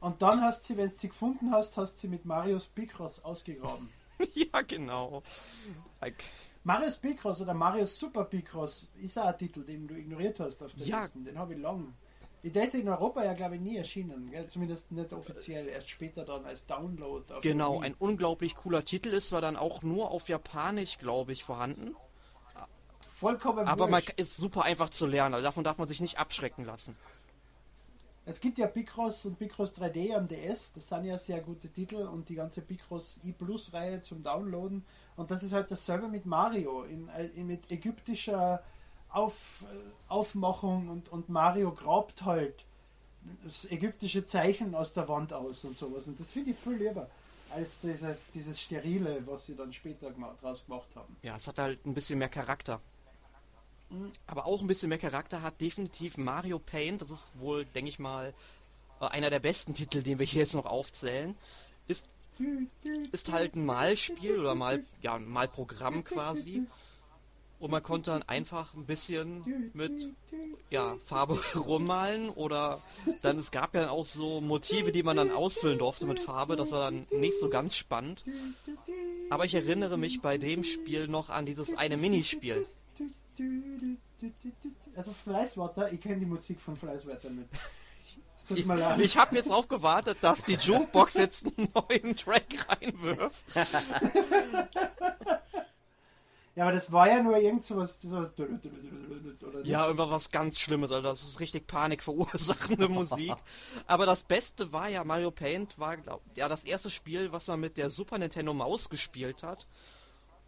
Und 0.00 0.22
dann 0.22 0.40
hast 0.40 0.64
sie, 0.64 0.76
wenn 0.76 0.88
du 0.88 0.92
sie 0.92 1.08
gefunden 1.08 1.52
hast, 1.52 1.76
hast 1.76 2.00
sie 2.00 2.08
mit 2.08 2.24
Marius 2.24 2.66
Picross 2.66 3.24
ausgegraben. 3.24 3.88
ja, 4.34 4.62
genau. 4.62 5.22
Like, 6.00 6.24
Marius 6.64 6.96
Picross 6.98 7.40
oder 7.40 7.54
Marius 7.54 7.98
Super 7.98 8.24
Picross 8.24 8.88
ist 9.00 9.18
auch 9.18 9.26
ein 9.26 9.38
Titel, 9.38 9.64
den 9.64 9.88
du 9.88 9.94
ignoriert 9.94 10.38
hast 10.40 10.62
auf 10.62 10.74
der 10.74 10.86
Ja. 10.86 11.00
Liste. 11.00 11.18
Den 11.20 11.38
habe 11.38 11.54
ich 11.54 11.60
lang. 11.60 11.94
Der 12.44 12.64
ist 12.64 12.74
in 12.74 12.88
Europa 12.88 13.24
ja, 13.24 13.34
glaube 13.34 13.54
ich, 13.54 13.60
nie 13.60 13.76
erschienen. 13.76 14.30
Gell? 14.30 14.48
Zumindest 14.48 14.90
nicht 14.90 15.12
offiziell. 15.12 15.68
Erst 15.68 15.90
später 15.90 16.24
dann 16.24 16.44
als 16.44 16.66
Download. 16.66 17.24
Genau, 17.40 17.80
ein 17.80 17.94
unglaublich 17.94 18.56
cooler 18.56 18.84
Titel 18.84 19.10
ist 19.10 19.28
zwar 19.28 19.40
dann 19.40 19.56
auch 19.56 19.82
nur 19.82 20.10
auf 20.10 20.28
Japanisch, 20.28 20.98
glaube 20.98 21.32
ich, 21.32 21.44
vorhanden. 21.44 21.94
Vollkommen 23.08 23.68
Aber 23.68 23.86
man 23.86 24.02
wurscht. 24.02 24.18
ist 24.18 24.36
super 24.36 24.62
einfach 24.62 24.90
zu 24.90 25.06
lernen, 25.06 25.34
also 25.36 25.44
davon 25.44 25.62
darf 25.62 25.78
man 25.78 25.86
sich 25.86 26.00
nicht 26.00 26.18
abschrecken 26.18 26.64
lassen. 26.64 26.96
Es 28.24 28.40
gibt 28.40 28.58
ja 28.58 28.68
Picross 28.68 29.26
und 29.26 29.38
Picross 29.38 29.74
3D 29.74 30.14
am 30.14 30.28
DS, 30.28 30.72
das 30.72 30.88
sind 30.88 31.04
ja 31.04 31.18
sehr 31.18 31.40
gute 31.40 31.68
Titel 31.68 31.96
und 31.96 32.28
die 32.28 32.36
ganze 32.36 32.60
Picross 32.60 33.18
i 33.24 33.32
Plus 33.32 33.72
Reihe 33.72 34.00
zum 34.00 34.22
Downloaden 34.22 34.84
und 35.16 35.30
das 35.30 35.42
ist 35.42 35.52
halt 35.52 35.70
dasselbe 35.70 36.06
mit 36.06 36.24
Mario, 36.24 36.84
in, 36.84 37.08
in, 37.34 37.48
mit 37.48 37.70
ägyptischer 37.70 38.62
Auf, 39.08 39.64
Aufmachung 40.06 40.88
und, 40.88 41.08
und 41.08 41.28
Mario 41.28 41.72
grabt 41.72 42.24
halt 42.24 42.64
das 43.44 43.70
ägyptische 43.70 44.24
Zeichen 44.24 44.74
aus 44.76 44.92
der 44.92 45.08
Wand 45.08 45.32
aus 45.32 45.64
und 45.64 45.76
sowas 45.76 46.06
und 46.06 46.20
das 46.20 46.30
finde 46.30 46.52
ich 46.52 46.56
viel 46.56 46.74
lieber 46.74 47.08
als 47.52 47.80
dieses, 47.80 48.30
dieses 48.30 48.60
Sterile, 48.60 49.26
was 49.26 49.46
sie 49.46 49.56
dann 49.56 49.72
später 49.72 50.10
draus 50.40 50.64
gemacht 50.64 50.88
haben. 50.94 51.16
Ja, 51.22 51.36
es 51.36 51.46
hat 51.46 51.58
halt 51.58 51.84
ein 51.84 51.94
bisschen 51.94 52.18
mehr 52.18 52.28
Charakter. 52.28 52.80
Aber 54.26 54.46
auch 54.46 54.60
ein 54.60 54.66
bisschen 54.66 54.88
mehr 54.88 54.98
Charakter 54.98 55.42
hat 55.42 55.60
definitiv 55.60 56.16
Mario 56.16 56.58
Paint. 56.58 57.02
Das 57.02 57.10
ist 57.10 57.32
wohl, 57.34 57.64
denke 57.64 57.88
ich 57.88 57.98
mal, 57.98 58.34
äh, 59.00 59.06
einer 59.06 59.30
der 59.30 59.40
besten 59.40 59.74
Titel, 59.74 60.02
den 60.02 60.18
wir 60.18 60.26
hier 60.26 60.42
jetzt 60.42 60.54
noch 60.54 60.66
aufzählen. 60.66 61.36
Ist, 61.88 62.08
ist 63.12 63.30
halt 63.30 63.56
ein 63.56 63.66
Malspiel 63.66 64.38
oder 64.38 64.54
mal, 64.54 64.84
ja, 65.00 65.14
ein 65.14 65.28
Malprogramm 65.28 66.04
quasi. 66.04 66.62
Und 67.58 67.70
man 67.70 67.82
konnte 67.82 68.10
dann 68.10 68.24
einfach 68.24 68.74
ein 68.74 68.86
bisschen 68.86 69.70
mit 69.72 70.08
ja, 70.68 70.96
Farbe 71.04 71.38
rummalen 71.54 72.28
oder 72.28 72.80
dann 73.20 73.38
es 73.38 73.52
gab 73.52 73.76
ja 73.76 73.88
auch 73.88 74.04
so 74.04 74.40
Motive, 74.40 74.90
die 74.90 75.04
man 75.04 75.16
dann 75.16 75.30
ausfüllen 75.30 75.78
durfte 75.78 76.04
mit 76.06 76.18
Farbe. 76.18 76.56
Das 76.56 76.72
war 76.72 76.90
dann 76.90 77.06
nicht 77.12 77.38
so 77.38 77.48
ganz 77.48 77.76
spannend. 77.76 78.24
Aber 79.30 79.44
ich 79.44 79.54
erinnere 79.54 79.96
mich 79.96 80.20
bei 80.20 80.38
dem 80.38 80.64
Spiel 80.64 81.06
noch 81.06 81.30
an 81.30 81.46
dieses 81.46 81.76
eine 81.76 81.96
Minispiel. 81.96 82.66
Also 84.96 85.12
Fleißwater, 85.12 85.92
ich 85.92 86.00
kenne 86.00 86.20
die 86.20 86.26
Musik 86.26 86.60
von 86.60 86.76
Fleißwater 86.76 87.30
nicht. 87.30 87.48
Es 88.36 88.44
tut 88.44 88.66
mir 88.66 88.76
leid. 88.76 89.00
Ich 89.00 89.16
habe 89.16 89.36
jetzt 89.36 89.48
drauf 89.48 89.68
gewartet, 89.68 90.18
dass 90.20 90.42
die 90.44 90.54
Jukebox 90.54 91.14
jetzt 91.14 91.46
einen 91.46 91.68
neuen 91.74 92.16
Track 92.16 92.68
reinwirft. 92.68 93.44
Ja, 96.54 96.64
aber 96.64 96.72
das 96.72 96.92
war 96.92 97.08
ja 97.08 97.22
nur 97.22 97.38
irgend 97.38 97.64
sowas. 97.64 98.02
sowas 98.02 98.32
Ja, 99.64 99.86
irgendwas 99.86 100.10
was 100.10 100.30
ganz 100.30 100.58
Schlimmes, 100.58 100.92
also 100.92 101.08
das 101.08 101.22
ist 101.22 101.40
richtig 101.40 101.66
Panik 101.66 102.02
verursachende 102.02 102.88
Musik. 102.88 103.34
Aber 103.86 104.04
das 104.04 104.22
Beste 104.22 104.70
war 104.70 104.88
ja, 104.88 105.02
Mario 105.02 105.30
Paint 105.30 105.78
war, 105.78 105.96
glaub, 105.96 106.20
ja, 106.34 106.48
das 106.48 106.64
erste 106.64 106.90
Spiel, 106.90 107.32
was 107.32 107.46
man 107.46 107.60
mit 107.60 107.78
der 107.78 107.88
Super 107.88 108.18
Nintendo 108.18 108.52
Maus 108.52 108.90
gespielt 108.90 109.42
hat. 109.42 109.66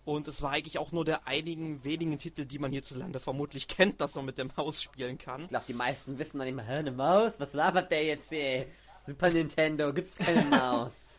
Und 0.05 0.29
es 0.29 0.43
war 0.43 0.51
eigentlich 0.51 0.79
auch 0.79 0.93
nur 0.93 1.05
der 1.05 1.27
einigen 1.27 1.83
wenigen 1.83 2.19
Titel, 2.19 2.45
die 2.45 2.59
man 2.59 2.71
hierzulande 2.73 3.21
vermutlich 3.21 3.69
kennt, 3.69 4.01
dass 4.01 4.15
man 4.15 4.27
mit 4.27 4.37
der 4.37 4.47
Maus 4.57 4.83
spielen 4.83 5.17
kann. 5.17 5.43
Ich 5.43 5.49
glaube, 5.49 5.65
die 5.67 5.73
meisten 5.75 6.19
wissen 6.19 6.39
nicht 6.39 6.55
mal, 6.55 6.65
hä, 6.67 6.75
eine 6.75 6.93
Maus? 6.93 7.41
Was 7.41 7.55
labert 7.55 7.91
der 7.91 8.05
jetzt 8.05 8.29
hier? 8.29 8.67
Super 9.07 9.31
Nintendo, 9.31 9.93
gibt's 9.93 10.17
keine 10.19 10.45
Maus. 10.57 11.19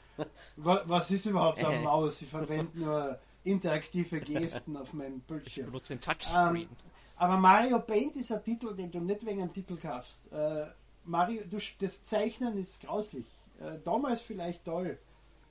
Wa- 0.57 0.83
Was 0.85 1.09
ist 1.11 1.25
überhaupt 1.25 1.63
eine 1.63 1.79
Maus? 1.83 2.21
Ich 2.21 2.27
verwende 2.29 2.77
nur 2.79 3.19
interaktive 3.43 4.19
Gesten 4.21 4.77
auf 4.77 4.93
meinem 4.93 5.17
Ich 5.17 5.23
Bildschirm. 5.23 5.65
benutze 5.67 5.93
den 5.95 6.01
Touchscreen. 6.01 6.69
Aber 7.17 7.37
Mario 7.37 7.79
Paint 7.79 8.15
ist 8.17 8.31
ein 8.31 8.43
Titel, 8.43 8.75
den 8.75 8.91
du 8.91 8.99
nicht 8.99 9.25
wegen 9.25 9.41
einem 9.41 9.53
Titel 9.53 9.77
kaufst. 9.77 10.31
Äh, 10.31 10.65
Mario, 11.05 11.43
du, 11.49 11.57
das 11.79 12.03
Zeichnen 12.03 12.57
ist 12.57 12.81
grauslich. 12.81 13.25
Äh, 13.59 13.77
damals 13.83 14.21
vielleicht 14.21 14.65
toll, 14.65 14.97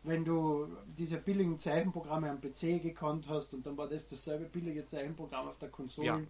wenn 0.04 0.24
du 0.24 0.68
diese 0.98 1.16
billigen 1.16 1.58
Zeichenprogramme 1.58 2.30
am 2.30 2.40
PC 2.40 2.82
gekonnt 2.82 3.26
hast 3.28 3.54
und 3.54 3.66
dann 3.66 3.76
war 3.76 3.88
das 3.88 4.06
dasselbe 4.06 4.44
billige 4.44 4.86
Zeichenprogramm 4.86 5.48
auf 5.48 5.58
der 5.58 5.70
Konsole 5.70 6.06
Ja. 6.06 6.20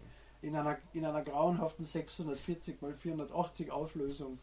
in, 0.41 0.55
einer, 0.55 0.77
in 0.93 1.05
einer 1.05 1.21
grauenhaften 1.23 1.85
640 1.85 2.81
x 2.81 2.99
480 2.99 3.71
Auflösung. 3.71 4.39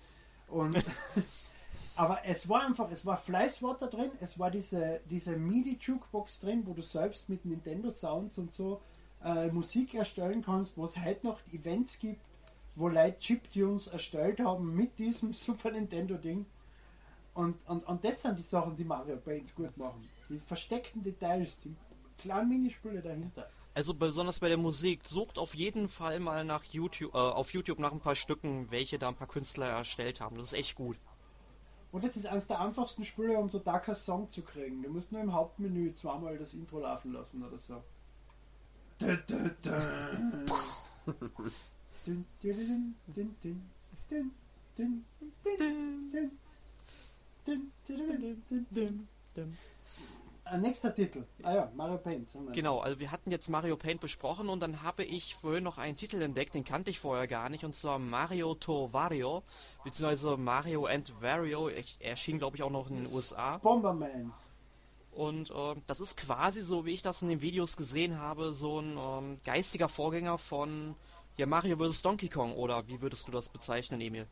Und 0.48 0.76
aber 1.96 2.20
es 2.24 2.48
war 2.48 2.66
einfach, 2.66 2.90
es 2.90 3.04
war 3.06 3.16
Fleißwater 3.16 3.88
drin, 3.88 4.10
es 4.20 4.38
war 4.38 4.50
diese, 4.50 5.00
diese 5.08 5.36
MIDI-Jukebox 5.36 6.40
drin, 6.40 6.62
wo 6.66 6.74
du 6.74 6.82
selbst 6.82 7.28
mit 7.28 7.44
Nintendo 7.44 7.90
Sounds 7.90 8.36
und 8.38 8.52
so 8.52 8.80
äh, 9.24 9.48
Musik 9.48 9.94
erstellen 9.94 10.42
kannst, 10.42 10.76
wo 10.76 10.84
es 10.84 10.96
heute 10.96 11.26
noch 11.26 11.40
Events 11.52 11.98
gibt, 11.98 12.20
wo 12.74 12.88
Leute 12.88 13.18
Chiptunes 13.18 13.86
erstellt 13.86 14.40
haben 14.40 14.74
mit 14.74 14.98
diesem 14.98 15.32
Super 15.34 15.70
Nintendo 15.70 16.16
Ding. 16.16 16.44
Und, 17.34 17.56
und, 17.66 17.86
und 17.86 18.04
das 18.04 18.22
sind 18.22 18.38
die 18.38 18.42
Sachen, 18.42 18.76
die 18.76 18.84
Mario 18.84 19.16
Paint 19.16 19.54
gut 19.54 19.76
machen. 19.76 20.08
Die 20.28 20.38
versteckten 20.38 21.02
Details, 21.02 21.58
die 21.60 21.74
kleinen 22.18 22.48
Minispiele 22.48 23.00
dahinter. 23.00 23.48
Also 23.74 23.94
besonders 23.94 24.38
bei 24.38 24.48
der 24.48 24.58
Musik, 24.58 25.06
sucht 25.06 25.38
auf 25.38 25.54
jeden 25.54 25.88
Fall 25.88 26.20
mal 26.20 26.44
nach 26.44 26.62
YouTube, 26.64 27.14
äh, 27.14 27.18
auf 27.18 27.54
YouTube 27.54 27.78
nach 27.78 27.92
ein 27.92 28.00
paar 28.00 28.14
Stücken, 28.14 28.70
welche 28.70 28.98
da 28.98 29.08
ein 29.08 29.16
paar 29.16 29.28
Künstler 29.28 29.66
erstellt 29.66 30.20
haben. 30.20 30.36
Das 30.36 30.48
ist 30.48 30.58
echt 30.58 30.74
gut. 30.74 30.98
Und 31.90 32.04
das 32.04 32.16
ist 32.16 32.26
eines 32.26 32.46
der 32.48 32.60
einfachsten 32.60 33.04
Spiele, 33.04 33.38
um 33.38 33.50
keinen 33.50 33.94
Song 33.94 34.28
zu 34.28 34.42
kriegen. 34.42 34.82
Du 34.82 34.90
musst 34.90 35.12
nur 35.12 35.22
im 35.22 35.32
Hauptmenü 35.32 35.92
zweimal 35.94 36.36
das 36.38 36.54
Intro 36.54 36.80
laufen 36.80 37.12
lassen 37.12 37.42
oder 37.44 37.58
so. 37.58 37.82
Nächster 50.58 50.94
Titel. 50.94 51.24
Ah 51.42 51.54
ja, 51.54 51.72
Mario 51.74 51.98
Paint. 51.98 52.28
Genau, 52.52 52.80
also 52.80 52.98
wir 52.98 53.10
hatten 53.10 53.30
jetzt 53.30 53.48
Mario 53.48 53.76
Paint 53.76 54.00
besprochen 54.00 54.48
und 54.48 54.60
dann 54.60 54.82
habe 54.82 55.04
ich 55.04 55.34
vorhin 55.36 55.64
noch 55.64 55.78
einen 55.78 55.96
Titel 55.96 56.20
entdeckt, 56.20 56.54
den 56.54 56.64
kannte 56.64 56.90
ich 56.90 57.00
vorher 57.00 57.26
gar 57.26 57.48
nicht, 57.48 57.64
und 57.64 57.74
zwar 57.74 57.98
Mario 57.98 58.54
to 58.54 58.92
Wario, 58.92 59.42
beziehungsweise 59.84 60.36
Mario 60.36 60.86
and 60.86 61.12
Wario, 61.20 61.68
Ich- 61.68 61.96
erschien 62.00 62.38
glaube 62.38 62.56
ich 62.56 62.62
auch 62.62 62.70
noch 62.70 62.90
in 62.90 62.96
den 62.96 63.06
USA. 63.06 63.58
Bomberman. 63.58 64.32
Und 65.12 65.50
äh, 65.50 65.74
das 65.86 66.00
ist 66.00 66.16
quasi 66.16 66.62
so, 66.62 66.86
wie 66.86 66.92
ich 66.92 67.02
das 67.02 67.20
in 67.20 67.28
den 67.28 67.42
Videos 67.42 67.76
gesehen 67.76 68.18
habe, 68.18 68.52
so 68.52 68.80
ein 68.80 68.96
ähm, 68.98 69.40
geistiger 69.44 69.88
Vorgänger 69.88 70.38
von 70.38 70.94
ja, 71.36 71.46
Mario 71.46 71.76
vs. 71.76 72.02
Donkey 72.02 72.28
Kong, 72.28 72.54
oder 72.54 72.86
wie 72.88 73.00
würdest 73.00 73.28
du 73.28 73.32
das 73.32 73.48
bezeichnen, 73.48 74.00
Emil? 74.00 74.26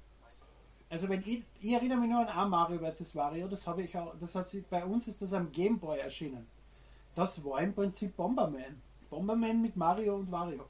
Also 0.90 1.08
wenn 1.08 1.20
ich, 1.20 1.44
ich 1.60 1.72
erinnere 1.72 1.98
mich 1.98 2.10
nur 2.10 2.20
an 2.20 2.28
ein 2.28 2.50
Mario 2.50 2.78
vs. 2.80 3.14
Wario, 3.14 3.46
das 3.46 3.64
habe 3.66 3.82
ich 3.82 3.96
auch, 3.96 4.12
das 4.18 4.32
sich, 4.50 4.66
bei 4.66 4.84
uns 4.84 5.06
ist 5.06 5.22
das 5.22 5.32
am 5.32 5.50
Game 5.52 5.78
Boy 5.78 6.00
erschienen. 6.00 6.46
Das 7.14 7.42
war 7.44 7.62
im 7.62 7.72
Prinzip 7.72 8.16
Bomberman. 8.16 8.82
Bomberman 9.08 9.62
mit 9.62 9.76
Mario 9.76 10.16
und 10.16 10.30
Wario. 10.32 10.64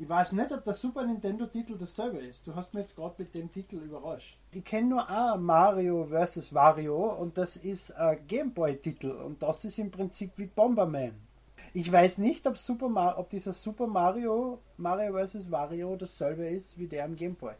Ich 0.00 0.08
weiß 0.08 0.32
nicht, 0.32 0.50
ob 0.50 0.64
der 0.64 0.74
Super 0.74 1.04
Nintendo 1.04 1.46
Titel 1.46 1.76
dasselbe 1.78 2.18
ist. 2.18 2.44
Du 2.46 2.54
hast 2.54 2.74
mir 2.74 2.80
jetzt 2.80 2.96
gerade 2.96 3.14
mit 3.18 3.34
dem 3.34 3.52
Titel 3.52 3.76
überrascht. 3.76 4.36
Ich 4.50 4.64
kenne 4.64 4.88
nur 4.88 5.08
ein 5.08 5.42
Mario 5.42 6.06
vs. 6.06 6.52
Wario 6.52 7.12
und 7.12 7.38
das 7.38 7.56
ist 7.56 7.94
ein 7.94 8.26
Game 8.26 8.52
Boy 8.52 8.78
Titel 8.78 9.10
und 9.10 9.42
das 9.42 9.64
ist 9.64 9.78
im 9.78 9.92
Prinzip 9.92 10.32
wie 10.36 10.46
Bomberman. 10.46 11.14
Ich 11.72 11.92
weiß 11.92 12.18
nicht, 12.18 12.46
ob, 12.48 12.58
Super 12.58 12.88
Mar 12.88 13.16
ob 13.16 13.30
dieser 13.30 13.52
Super 13.52 13.86
Mario, 13.86 14.58
Mario 14.76 15.24
vs. 15.24 15.50
Wario 15.52 15.94
dasselbe 15.94 16.48
ist 16.48 16.76
wie 16.76 16.88
der 16.88 17.04
am 17.04 17.14
Game 17.14 17.36
Boy. 17.36 17.54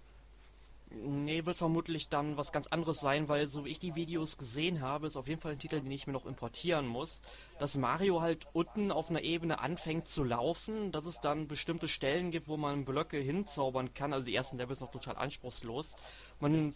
Nee, 0.93 1.47
wird 1.47 1.57
vermutlich 1.57 2.09
dann 2.09 2.37
was 2.37 2.51
ganz 2.51 2.67
anderes 2.67 2.99
sein, 2.99 3.29
weil 3.29 3.49
so 3.49 3.65
wie 3.65 3.71
ich 3.71 3.79
die 3.79 3.95
Videos 3.95 4.37
gesehen 4.37 4.81
habe, 4.81 5.07
ist 5.07 5.17
auf 5.17 5.29
jeden 5.29 5.41
Fall 5.41 5.53
ein 5.53 5.59
Titel, 5.61 5.81
den 5.81 5.91
ich 5.91 6.09
mir 6.09 6.13
noch 6.13 6.27
importieren 6.27 6.89
muss, 6.89 7.21
dass 7.61 7.77
Mario 7.77 8.21
halt 8.21 8.49
unten 8.53 8.91
auf 8.91 9.09
einer 9.09 9.23
Ebene 9.23 9.61
anfängt 9.61 10.09
zu 10.09 10.25
laufen, 10.25 10.91
dass 10.91 11.07
es 11.07 11.21
dann 11.21 11.47
bestimmte 11.47 11.87
Stellen 11.87 12.33
gibt, 12.33 12.49
wo 12.49 12.57
man 12.57 12.85
Blöcke 12.85 13.19
hinzaubern 13.19 13.95
kann, 13.95 14.13
also 14.13 14.27
die 14.27 14.35
ersten 14.35 14.59
Levels 14.59 14.81
noch 14.81 14.91
total 14.91 15.17
anspruchslos. 15.17 15.95
Man 16.41 16.75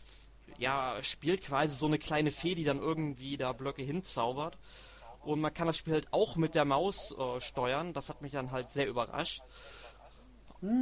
ja, 0.58 0.96
spielt 1.02 1.42
quasi 1.42 1.76
so 1.76 1.86
eine 1.86 1.98
kleine 1.98 2.30
Fee, 2.30 2.54
die 2.54 2.64
dann 2.64 2.78
irgendwie 2.78 3.36
da 3.36 3.52
Blöcke 3.52 3.82
hinzaubert. 3.82 4.56
Und 5.22 5.40
man 5.40 5.52
kann 5.54 5.66
das 5.66 5.76
Spiel 5.76 5.94
halt 5.94 6.12
auch 6.12 6.36
mit 6.36 6.54
der 6.54 6.64
Maus 6.64 7.12
äh, 7.18 7.40
steuern. 7.40 7.94
Das 7.94 8.10
hat 8.10 8.22
mich 8.22 8.32
dann 8.32 8.52
halt 8.52 8.70
sehr 8.70 8.86
überrascht. 8.86 9.42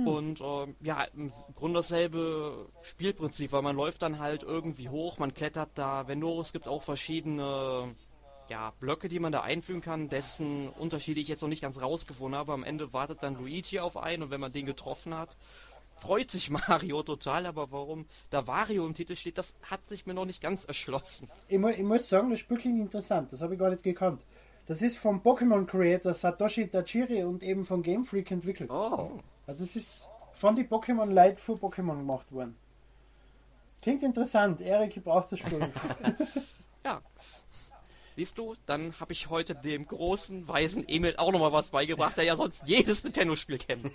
Und 0.07 0.41
ähm, 0.41 0.77
ja, 0.81 1.05
im 1.15 1.33
Grunde 1.57 1.81
dasselbe 1.81 2.69
Spielprinzip, 2.83 3.53
weil 3.53 3.63
man 3.63 3.77
läuft 3.77 4.03
dann 4.03 4.19
halt 4.19 4.43
irgendwie 4.43 4.89
hoch, 4.89 5.19
man 5.19 5.35
klettert 5.35 5.71
da, 5.75 6.07
wenn 6.09 6.19
nur 6.19 6.41
es 6.41 6.53
gibt 6.53 6.69
auch 6.69 6.83
verschiedene 6.83 7.95
ja, 8.49 8.73
Blöcke, 8.81 9.09
die 9.09 9.19
man 9.19 9.33
da 9.33 9.41
einfügen 9.41 9.81
kann, 9.81 10.09
dessen 10.09 10.69
Unterschiede 10.69 11.21
ich 11.21 11.29
jetzt 11.29 11.43
noch 11.43 11.49
nicht 11.49 11.63
ganz 11.63 11.81
rausgefunden 11.81 12.39
habe. 12.39 12.53
Am 12.53 12.65
Ende 12.65 12.93
wartet 12.93 13.23
dann 13.23 13.37
Luigi 13.37 13.81
auf 13.81 13.97
einen 13.97 14.25
und 14.25 14.31
wenn 14.31 14.41
man 14.41 14.53
den 14.53 14.67
getroffen 14.67 15.15
hat, 15.15 15.37
freut 15.97 16.31
sich 16.31 16.51
Mario 16.69 17.03
total, 17.03 17.47
aber 17.47 17.73
warum 17.73 18.07
da 18.31 18.47
Wario 18.47 18.87
im 18.87 18.95
Titel 18.95 19.17
steht, 19.17 19.39
das 19.39 19.55
hat 19.63 19.89
sich 19.89 20.07
mir 20.07 20.15
noch 20.15 20.27
nicht 20.27 20.43
ganz 20.43 20.65
erschlossen. 20.65 21.29
Ich, 21.49 21.59
mu 21.59 21.69
ich 21.69 21.83
muss 21.83 22.09
sagen, 22.09 22.31
das 22.31 22.41
Spiel 22.41 22.59
klingt 22.59 22.81
interessant. 22.81 23.33
Das 23.33 23.43
habe 23.43 23.55
ich 23.55 23.61
gar 23.61 23.71
nicht 23.71 23.83
gekannt. 23.83 24.23
Das 24.67 24.81
ist 24.81 24.99
vom 24.99 25.21
Pokémon 25.21 25.67
Creator 25.67 26.15
Satoshi 26.15 26.69
Tajiri 26.69 27.25
und 27.25 27.43
eben 27.43 27.65
von 27.65 27.83
Game 27.83 28.05
Freak 28.05 28.31
entwickelt. 28.31 28.71
Oh, 28.71 29.19
Also 29.53 29.65
es 29.65 29.77
ist 29.77 30.09
von 30.33 30.57
die 30.57 30.65
Pokémon 30.65 31.13
Light 31.13 31.39
für 31.39 31.53
Pokémon 31.53 31.99
gemacht 31.99 32.33
worden. 32.33 32.57
Klingt 33.83 34.03
interessant. 34.03 34.63
Erik 34.63 35.05
braucht 35.05 35.31
das 35.33 35.41
Spiel. 35.41 35.61
Ja. 36.85 37.01
Siehst 38.17 38.39
du, 38.39 38.57
dann 38.67 38.99
habe 38.99 39.13
ich 39.13 39.29
heute 39.29 39.55
dem 39.55 39.87
großen, 39.87 40.49
weisen 40.49 40.89
Emil 40.89 41.15
auch 41.17 41.31
nochmal 41.31 41.53
was 41.53 41.69
beigebracht, 41.69 42.17
der 42.17 42.25
ja 42.25 42.35
sonst 42.35 42.63
jedes 42.65 43.05
Nintendo-Spiel 43.05 43.59
kennt. 43.59 43.93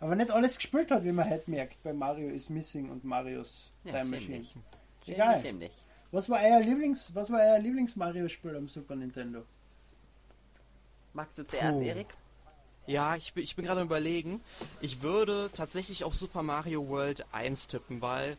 Aber 0.00 0.16
nicht 0.16 0.30
alles 0.30 0.56
gespielt 0.56 0.90
hat, 0.90 1.04
wie 1.04 1.12
man 1.12 1.30
heute 1.30 1.48
merkt. 1.50 1.80
Bei 1.84 1.92
Mario 1.92 2.28
is 2.30 2.48
Missing 2.48 2.90
und 2.90 3.04
Marios 3.04 3.70
Ja, 3.84 3.92
Time 3.92 4.16
Machine. 4.16 4.44
Egal. 5.06 5.42
Schäm 5.42 5.60
dich. 5.60 5.70
Was 6.10 6.28
war 6.30 6.40
euer 6.40 6.60
Lieblings, 6.60 7.14
was 7.14 7.30
war 7.30 7.40
euer 7.40 7.58
Lieblings-Mario-Spiel 7.58 8.56
am 8.56 8.68
Super 8.68 8.96
Nintendo? 8.96 9.44
Magst 11.12 11.38
du 11.38 11.44
zuerst, 11.44 11.78
Puh. 11.78 11.84
Erik? 11.84 12.08
Ja, 12.86 13.14
ich 13.14 13.32
bin, 13.32 13.44
ich 13.44 13.54
bin 13.54 13.64
gerade 13.64 13.80
am 13.80 13.86
überlegen. 13.86 14.40
Ich 14.80 15.02
würde 15.02 15.50
tatsächlich 15.54 16.02
auf 16.02 16.14
Super 16.14 16.42
Mario 16.42 16.88
World 16.88 17.24
1 17.32 17.68
tippen, 17.68 18.02
weil 18.02 18.36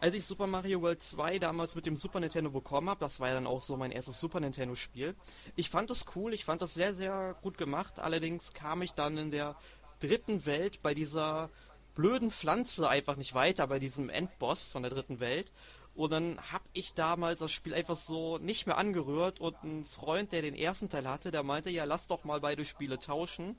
als 0.00 0.14
ich 0.14 0.26
Super 0.26 0.48
Mario 0.48 0.82
World 0.82 1.00
2 1.00 1.38
damals 1.38 1.76
mit 1.76 1.86
dem 1.86 1.96
Super 1.96 2.18
Nintendo 2.18 2.50
bekommen 2.50 2.90
habe, 2.90 2.98
das 3.00 3.20
war 3.20 3.28
ja 3.28 3.34
dann 3.34 3.46
auch 3.46 3.62
so 3.62 3.76
mein 3.76 3.92
erstes 3.92 4.20
Super 4.20 4.40
Nintendo 4.40 4.74
Spiel. 4.74 5.14
Ich 5.54 5.70
fand 5.70 5.90
das 5.90 6.04
cool, 6.16 6.34
ich 6.34 6.44
fand 6.44 6.60
das 6.60 6.74
sehr, 6.74 6.94
sehr 6.94 7.36
gut 7.40 7.56
gemacht. 7.56 8.00
Allerdings 8.00 8.52
kam 8.52 8.82
ich 8.82 8.92
dann 8.92 9.16
in 9.16 9.30
der 9.30 9.56
dritten 10.00 10.44
Welt 10.44 10.82
bei 10.82 10.92
dieser 10.92 11.48
blöden 11.94 12.32
Pflanze 12.32 12.88
einfach 12.88 13.16
nicht 13.16 13.34
weiter, 13.34 13.68
bei 13.68 13.78
diesem 13.78 14.10
Endboss 14.10 14.72
von 14.72 14.82
der 14.82 14.90
dritten 14.90 15.20
Welt. 15.20 15.52
Und 15.94 16.10
dann 16.10 16.38
habe 16.50 16.64
ich 16.72 16.94
damals 16.94 17.38
das 17.38 17.52
Spiel 17.52 17.72
einfach 17.72 17.96
so 17.96 18.38
nicht 18.38 18.66
mehr 18.66 18.78
angerührt 18.78 19.40
und 19.40 19.62
ein 19.62 19.84
Freund, 19.86 20.32
der 20.32 20.42
den 20.42 20.54
ersten 20.54 20.88
Teil 20.88 21.08
hatte, 21.08 21.30
der 21.30 21.44
meinte, 21.44 21.70
ja, 21.70 21.84
lass 21.84 22.08
doch 22.08 22.24
mal 22.24 22.40
beide 22.40 22.64
Spiele 22.64 22.98
tauschen. 22.98 23.56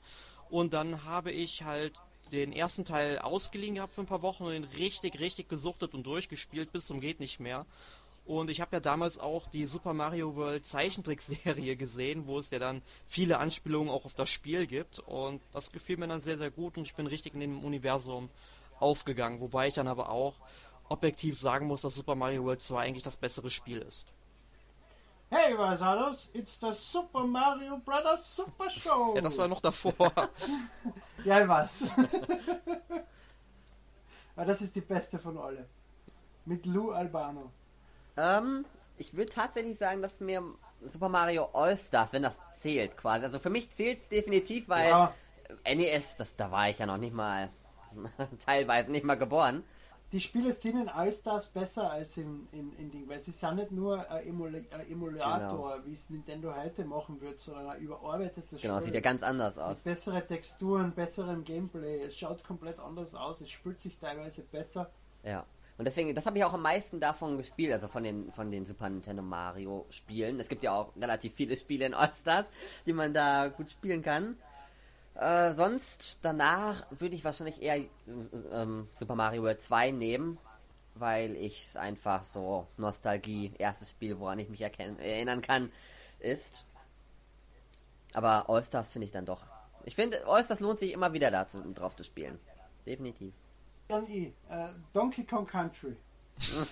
Und 0.50 0.74
dann 0.74 1.04
habe 1.04 1.32
ich 1.32 1.62
halt 1.62 1.94
den 2.32 2.52
ersten 2.52 2.84
Teil 2.84 3.18
ausgeliehen 3.18 3.76
gehabt 3.76 3.94
für 3.94 4.02
ein 4.02 4.06
paar 4.06 4.22
Wochen 4.22 4.44
und 4.44 4.54
ihn 4.54 4.64
richtig, 4.64 5.18
richtig 5.18 5.48
gesuchtet 5.48 5.94
und 5.94 6.04
durchgespielt 6.04 6.72
bis 6.72 6.86
zum 6.86 7.00
geht 7.00 7.20
nicht 7.20 7.40
mehr. 7.40 7.64
Und 8.26 8.50
ich 8.50 8.60
habe 8.60 8.74
ja 8.76 8.80
damals 8.80 9.18
auch 9.18 9.46
die 9.46 9.66
Super 9.66 9.94
Mario 9.94 10.34
World 10.34 10.66
Zeichentrickserie 10.66 11.76
gesehen, 11.76 12.26
wo 12.26 12.40
es 12.40 12.50
ja 12.50 12.58
dann 12.58 12.82
viele 13.06 13.38
Anspielungen 13.38 13.88
auch 13.88 14.04
auf 14.04 14.14
das 14.14 14.28
Spiel 14.28 14.66
gibt. 14.66 14.98
Und 14.98 15.40
das 15.52 15.70
gefiel 15.70 15.96
mir 15.96 16.08
dann 16.08 16.22
sehr, 16.22 16.36
sehr 16.36 16.50
gut 16.50 16.76
und 16.76 16.84
ich 16.84 16.94
bin 16.94 17.06
richtig 17.06 17.34
in 17.34 17.40
dem 17.40 17.64
Universum 17.64 18.28
aufgegangen. 18.80 19.40
Wobei 19.40 19.68
ich 19.68 19.74
dann 19.74 19.86
aber 19.86 20.10
auch 20.10 20.34
objektiv 20.88 21.38
sagen 21.38 21.66
muss, 21.66 21.82
dass 21.82 21.94
Super 21.94 22.14
Mario 22.14 22.44
World 22.44 22.60
2 22.60 22.80
eigentlich 22.82 23.04
das 23.04 23.16
bessere 23.16 23.50
Spiel 23.50 23.78
ist. 23.78 24.06
Hey, 25.28 25.58
was 25.58 25.80
das? 25.80 26.30
It's 26.34 26.58
the 26.60 26.70
Super 26.70 27.24
Mario 27.24 27.78
Brothers 27.78 28.36
Super 28.36 28.70
Show! 28.70 29.14
Ja, 29.16 29.22
das 29.22 29.36
war 29.36 29.48
noch 29.48 29.60
davor. 29.60 30.12
Ja, 31.24 31.48
weiß. 31.48 31.84
Aber 34.36 34.44
das 34.44 34.60
ist 34.62 34.76
die 34.76 34.80
beste 34.82 35.18
von 35.18 35.36
alle. 35.38 35.66
Mit 36.44 36.66
Lou 36.66 36.92
Albano. 36.92 37.50
Ähm, 38.16 38.64
ich 38.98 39.14
würde 39.14 39.32
tatsächlich 39.32 39.78
sagen, 39.78 40.02
dass 40.02 40.20
mir 40.20 40.44
Super 40.84 41.08
Mario 41.08 41.48
All-Stars, 41.52 42.12
wenn 42.12 42.22
das 42.22 42.40
zählt 42.60 42.96
quasi. 42.96 43.24
Also 43.24 43.40
für 43.40 43.50
mich 43.50 43.70
zählt 43.72 43.98
es 43.98 44.08
definitiv, 44.08 44.68
weil 44.68 44.88
Ja. 44.90 45.12
NES, 45.64 46.16
das, 46.16 46.36
da 46.36 46.50
war 46.52 46.68
ich 46.68 46.78
ja 46.78 46.86
noch 46.86 46.98
nicht 46.98 47.14
mal, 47.14 47.50
teilweise 48.44 48.92
nicht 48.92 49.04
mal 49.04 49.16
geboren. 49.16 49.64
Die 50.12 50.20
Spiele 50.20 50.52
sind 50.52 50.80
in 50.80 50.88
All-Stars 50.88 51.48
besser 51.48 51.90
als 51.90 52.16
in, 52.16 52.46
in, 52.52 52.72
in 52.74 52.90
Ding, 52.92 53.08
weil 53.08 53.18
sie 53.18 53.32
sind 53.32 53.56
nicht 53.56 53.72
nur 53.72 54.08
ein, 54.08 54.26
Emula 54.26 54.58
ein 54.70 54.88
Emulator, 54.88 55.84
wie 55.84 55.94
es 55.94 56.10
Nintendo 56.10 56.54
heute 56.54 56.84
machen 56.84 57.20
wird, 57.20 57.40
sondern 57.40 57.68
ein 57.70 57.80
überarbeitetes 57.80 58.62
Genau, 58.62 58.76
Spiel. 58.76 58.84
sieht 58.86 58.94
ja 58.94 59.00
ganz 59.00 59.24
anders 59.24 59.58
aus. 59.58 59.82
Bessere 59.82 60.24
Texturen, 60.24 60.94
besserem 60.94 61.42
Gameplay, 61.42 62.02
es 62.02 62.16
schaut 62.16 62.44
komplett 62.44 62.78
anders 62.78 63.16
aus, 63.16 63.40
es 63.40 63.50
spielt 63.50 63.80
sich 63.80 63.98
teilweise 63.98 64.42
besser. 64.44 64.90
Ja. 65.24 65.44
Und 65.78 65.84
deswegen, 65.86 66.14
das 66.14 66.24
habe 66.24 66.38
ich 66.38 66.44
auch 66.44 66.54
am 66.54 66.62
meisten 66.62 67.00
davon 67.00 67.36
gespielt, 67.36 67.72
also 67.72 67.88
von 67.88 68.02
den, 68.02 68.32
von 68.32 68.50
den 68.50 68.64
Super 68.64 68.88
Nintendo 68.88 69.22
Mario 69.22 69.84
Spielen. 69.90 70.40
Es 70.40 70.48
gibt 70.48 70.62
ja 70.62 70.72
auch 70.72 70.96
relativ 70.96 71.34
viele 71.34 71.54
Spiele 71.56 71.84
in 71.84 71.92
All-Stars, 71.94 72.50
die 72.86 72.94
man 72.94 73.12
da 73.12 73.48
gut 73.48 73.70
spielen 73.70 74.02
kann. 74.02 74.38
Äh, 75.18 75.54
sonst, 75.54 76.18
danach 76.22 76.86
würde 76.90 77.14
ich 77.14 77.24
wahrscheinlich 77.24 77.62
eher 77.62 77.76
äh, 77.76 77.88
ähm, 78.52 78.88
Super 78.94 79.14
Mario 79.14 79.42
World 79.44 79.62
2 79.62 79.92
nehmen, 79.92 80.38
weil 80.94 81.36
ich 81.36 81.62
es 81.64 81.76
einfach 81.76 82.24
so 82.24 82.66
Nostalgie, 82.76 83.52
erstes 83.58 83.88
Spiel, 83.90 84.18
woran 84.18 84.38
ich 84.38 84.50
mich 84.50 84.60
erkennen, 84.60 84.98
erinnern 84.98 85.40
kann, 85.40 85.72
ist. 86.18 86.66
Aber 88.12 88.50
All-Stars 88.50 88.92
finde 88.92 89.06
ich 89.06 89.12
dann 89.12 89.24
doch. 89.24 89.42
Ich 89.84 89.94
finde, 89.94 90.26
All-Stars 90.26 90.60
lohnt 90.60 90.80
sich 90.80 90.92
immer 90.92 91.14
wieder 91.14 91.30
dazu, 91.30 91.62
drauf 91.72 91.96
zu 91.96 92.04
spielen. 92.04 92.38
Definitiv. 92.84 93.32
Dann 93.88 94.06
äh, 94.06 94.32
Donkey 94.92 95.24
Kong 95.24 95.46
Country. 95.46 95.96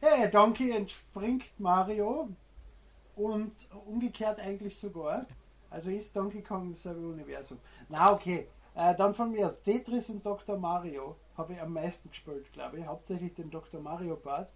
hey, 0.00 0.30
Donkey 0.30 0.70
entspringt 0.70 1.44
Mario 1.58 2.30
und 3.20 3.52
umgekehrt 3.86 4.40
eigentlich 4.40 4.78
sogar. 4.78 5.26
Also 5.68 5.90
ist 5.90 6.16
Donkey 6.16 6.42
Kong 6.42 6.68
dasselbe 6.70 7.06
Universum. 7.06 7.58
Na 7.88 8.12
okay, 8.12 8.48
äh, 8.74 8.94
dann 8.94 9.14
von 9.14 9.30
mir 9.30 9.46
aus 9.46 9.60
Tetris 9.62 10.10
und 10.10 10.24
Dr. 10.24 10.58
Mario 10.58 11.16
habe 11.36 11.52
ich 11.52 11.60
am 11.60 11.72
meisten 11.72 12.08
gespielt, 12.10 12.52
glaube 12.52 12.78
ich. 12.78 12.86
Hauptsächlich 12.86 13.34
den 13.34 13.50
Dr. 13.50 13.80
Mario 13.80 14.16
Part. 14.16 14.50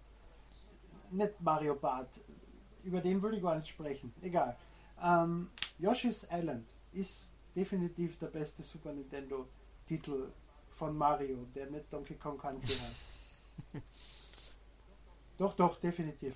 Nicht 1.11 1.39
Mario 1.39 1.75
Part, 1.75 2.19
über 2.83 2.99
den 2.99 3.21
würde 3.21 3.37
ich 3.37 3.43
gar 3.43 3.55
nicht 3.55 3.67
sprechen. 3.67 4.13
Egal. 4.21 4.57
Ähm, 5.01 5.49
Yoshi's 5.77 6.27
Island 6.31 6.67
ist 6.91 7.27
definitiv 7.55 8.17
der 8.17 8.27
beste 8.27 8.63
Super 8.63 8.91
Nintendo 8.91 9.47
Titel 9.85 10.31
von 10.69 10.97
Mario, 10.97 11.45
der 11.53 11.69
nicht 11.69 11.91
Donkey 11.93 12.15
Kong 12.15 12.37
Country 12.37 12.73
heißt. 12.73 13.83
doch, 15.37 15.53
doch, 15.53 15.79
definitiv. 15.79 16.35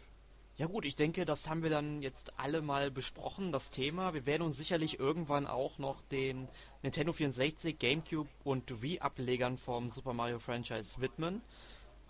Ja 0.60 0.66
gut, 0.66 0.84
ich 0.84 0.98
denke, 0.98 1.24
das 1.24 1.48
haben 1.48 1.64
wir 1.64 1.70
dann 1.70 2.02
jetzt 2.02 2.38
alle 2.38 2.62
mal 2.62 2.92
besprochen, 2.92 3.54
das 3.54 3.70
Thema. 3.70 4.14
Wir 4.14 4.26
werden 4.26 4.42
uns 4.42 4.58
sicherlich 4.58 5.00
irgendwann 5.00 5.48
auch 5.48 5.78
noch 5.78 6.02
den 6.12 6.50
Nintendo 6.84 7.14
64, 7.14 7.80
GameCube 7.80 8.28
und 8.44 8.82
Wii-Ablegern 8.82 9.58
vom 9.58 9.90
Super 9.90 10.12
Mario 10.12 10.38
Franchise 10.38 11.00
widmen. 11.00 11.42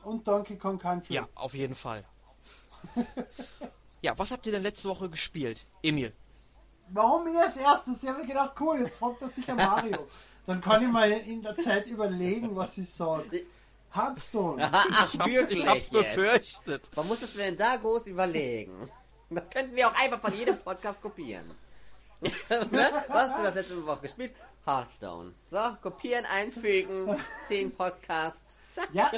Und 0.03 0.27
Donkey 0.27 0.57
Kong 0.57 0.79
Country. 0.79 1.13
Ja, 1.13 1.29
auf 1.35 1.53
jeden 1.53 1.75
Fall. 1.75 2.03
ja, 4.01 4.17
was 4.17 4.31
habt 4.31 4.47
ihr 4.47 4.51
denn 4.51 4.63
letzte 4.63 4.89
Woche 4.89 5.11
gespielt? 5.11 5.67
Emil. 5.83 6.11
Warum 6.87 7.27
ich 7.27 7.37
als 7.37 7.55
erstes? 7.55 8.01
Ich 8.01 8.09
habe 8.09 8.21
mir 8.21 8.27
gedacht, 8.27 8.55
cool, 8.59 8.79
jetzt 8.79 8.97
fragt 8.97 9.21
er 9.21 9.29
sicher 9.29 9.53
Mario. 9.53 10.07
Dann 10.47 10.59
kann 10.59 10.81
ich 10.81 10.89
mal 10.89 11.11
in 11.11 11.43
der 11.43 11.55
Zeit 11.55 11.85
überlegen, 11.85 12.55
was 12.55 12.79
ich 12.79 12.89
sage. 12.89 13.45
Hearthstone. 13.93 14.63
Ich, 14.63 14.71
hab, 15.19 15.27
ich 15.27 15.65
hab's 15.67 15.91
jetzt? 15.91 15.91
befürchtet. 15.91 16.89
Was 16.95 17.05
musstest 17.05 17.35
du 17.35 17.39
denn 17.39 17.55
da 17.57 17.75
groß 17.75 18.07
überlegen? 18.07 18.89
Das 19.29 19.49
könnten 19.49 19.75
wir 19.75 19.87
auch 19.87 19.95
einfach 20.01 20.19
von 20.19 20.33
jedem 20.33 20.57
Podcast 20.59 21.01
kopieren. 21.01 21.45
ne? 22.21 22.29
Was 23.07 23.29
hast 23.29 23.39
du 23.39 23.43
das 23.43 23.55
letzte 23.55 23.85
Woche 23.85 24.01
gespielt? 24.01 24.33
Hearthstone. 24.65 25.33
So, 25.49 25.59
kopieren, 25.81 26.25
einfügen, 26.25 27.15
10 27.47 27.71
Podcasts. 27.75 28.57
Ja, 28.93 29.11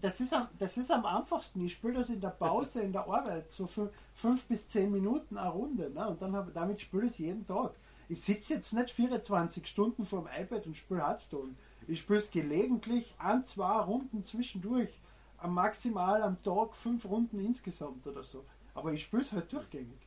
das 0.00 0.20
ist, 0.20 0.32
am, 0.32 0.48
das 0.58 0.76
ist 0.76 0.90
am 0.90 1.06
einfachsten. 1.06 1.64
Ich 1.64 1.72
spiele 1.72 1.94
das 1.94 2.10
in 2.10 2.20
der 2.20 2.28
Pause, 2.30 2.82
in 2.82 2.92
der 2.92 3.02
Arbeit, 3.08 3.50
so 3.50 3.64
fün- 3.64 3.88
fünf 4.14 4.44
bis 4.46 4.68
zehn 4.68 4.90
Minuten 4.92 5.38
eine 5.38 5.50
Runde. 5.50 5.90
Ne? 5.90 6.08
Und 6.08 6.20
dann 6.20 6.34
hab, 6.36 6.52
damit 6.52 6.80
spiele 6.80 7.06
ich 7.06 7.12
es 7.12 7.18
jeden 7.18 7.46
Tag. 7.46 7.72
Ich 8.08 8.20
sitze 8.20 8.54
jetzt 8.54 8.72
nicht 8.74 8.90
24 8.90 9.66
Stunden 9.66 10.04
vor 10.04 10.24
dem 10.24 10.42
iPad 10.42 10.66
und 10.66 10.76
spiele 10.76 11.00
Hearthstone. 11.00 11.54
Ich 11.86 12.00
spiele 12.00 12.18
es 12.18 12.30
gelegentlich 12.30 13.14
an 13.18 13.44
zwei 13.44 13.80
Runden 13.80 14.22
zwischendurch. 14.24 15.00
Am 15.38 15.54
maximal 15.54 16.22
am 16.22 16.42
Tag 16.42 16.74
fünf 16.74 17.04
Runden 17.04 17.38
insgesamt 17.40 18.06
oder 18.06 18.22
so. 18.22 18.44
Aber 18.74 18.92
ich 18.92 19.02
spiele 19.02 19.22
es 19.22 19.32
halt 19.32 19.52
durchgängig. 19.52 20.06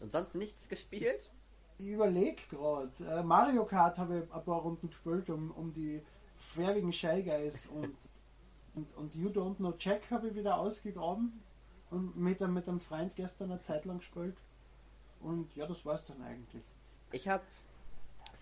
Und 0.00 0.12
sonst 0.12 0.34
nichts 0.34 0.68
gespielt? 0.68 1.30
Ich 1.78 1.86
überlege 1.86 2.42
gerade. 2.50 2.90
Äh, 3.08 3.22
Mario 3.22 3.64
Kart 3.64 3.96
habe 3.98 4.18
ich 4.18 4.32
ein 4.34 4.44
paar 4.44 4.60
Runden 4.60 4.88
gespielt, 4.88 5.30
um, 5.30 5.50
um 5.52 5.72
die 5.72 6.02
färbigen 6.36 6.92
Shy 6.92 7.22
Guys 7.22 7.66
und, 7.66 7.94
und, 8.74 8.94
und 8.96 9.14
You 9.14 9.28
Don't 9.30 9.56
Know 9.56 9.72
Jack 9.78 10.10
habe 10.10 10.28
ich 10.28 10.34
wieder 10.34 10.58
ausgegraben 10.58 11.40
und 11.90 12.16
mit, 12.16 12.42
einem- 12.42 12.54
mit 12.54 12.68
einem 12.68 12.78
Freund 12.80 13.16
gestern 13.16 13.50
eine 13.50 13.60
Zeit 13.60 13.84
lang 13.86 13.98
gespielt. 13.98 14.36
Und 15.20 15.54
ja, 15.56 15.66
das 15.66 15.84
war's 15.86 16.04
dann 16.04 16.20
eigentlich. 16.22 16.62
Ich 17.12 17.28
habe 17.28 17.42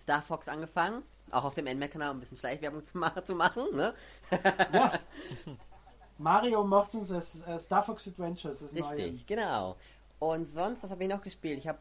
Star 0.03 0.21
Fox 0.21 0.47
angefangen, 0.47 1.01
auch 1.31 1.45
auf 1.45 1.53
dem 1.53 1.65
NMAC-Kanal 1.65 2.11
um 2.11 2.17
ein 2.17 2.19
bisschen 2.19 2.37
Schleichwerbung 2.37 2.81
zu, 2.81 2.97
ma 2.97 3.13
zu 3.25 3.35
machen. 3.35 3.63
Ne? 3.73 3.93
Ja. 4.73 4.99
Mario 6.17 6.63
macht 6.63 6.93
uns 6.95 7.07
das 7.07 7.41
äh, 7.47 7.57
Star 7.57 7.83
Fox 7.83 8.07
Adventures, 8.07 8.59
das 8.59 8.73
neue. 8.73 8.97
Richtig, 8.97 9.25
genau. 9.25 9.77
Und 10.19 10.49
sonst, 10.49 10.83
was 10.83 10.91
habe 10.91 11.03
ich 11.03 11.09
noch 11.09 11.21
gespielt? 11.21 11.57
Ich 11.57 11.67
habe 11.67 11.79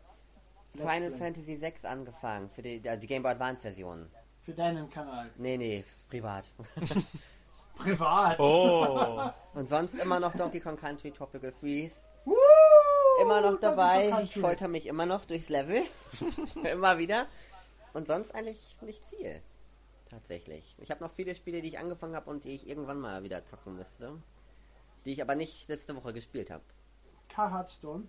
Final 0.74 1.10
Play. 1.10 1.18
Fantasy 1.18 1.56
6 1.56 1.84
angefangen, 1.84 2.48
für 2.48 2.62
die, 2.62 2.76
äh, 2.84 2.96
die 2.96 3.06
Game 3.06 3.22
Boy 3.22 3.32
Advance 3.32 3.62
Version. 3.62 4.08
Für 4.44 4.54
deinen 4.54 4.88
Kanal. 4.88 5.30
Nee, 5.36 5.58
nee, 5.58 5.84
privat. 6.08 6.48
Privat. 7.76 8.38
Oh. 8.38 9.30
Und 9.54 9.68
sonst 9.68 9.94
immer 9.94 10.20
noch 10.20 10.34
Donkey 10.34 10.60
Kong 10.60 10.76
Country 10.76 11.10
Tropical 11.10 11.52
Freeze. 11.52 12.14
Woo! 12.24 12.34
Immer 13.20 13.40
noch 13.40 13.58
dabei. 13.60 14.12
Ich 14.22 14.34
folter 14.34 14.68
mich 14.68 14.86
immer 14.86 15.06
noch 15.06 15.24
durchs 15.24 15.48
Level. 15.48 15.82
immer 16.70 16.98
wieder. 16.98 17.26
Und 17.92 18.06
sonst 18.06 18.34
eigentlich 18.34 18.76
nicht 18.80 19.04
viel. 19.04 19.42
Tatsächlich. 20.08 20.76
Ich 20.78 20.90
habe 20.90 21.02
noch 21.02 21.10
viele 21.10 21.34
Spiele, 21.34 21.62
die 21.62 21.68
ich 21.68 21.78
angefangen 21.78 22.14
habe 22.14 22.30
und 22.30 22.44
die 22.44 22.50
ich 22.50 22.68
irgendwann 22.68 23.00
mal 23.00 23.22
wieder 23.22 23.44
zocken 23.44 23.76
müsste. 23.76 24.20
Die 25.04 25.12
ich 25.12 25.22
aber 25.22 25.34
nicht 25.34 25.68
letzte 25.68 25.96
Woche 25.96 26.12
gespielt 26.12 26.50
habe. 26.50 26.62
Kein 27.28 27.50
Hearthstone. 27.50 28.04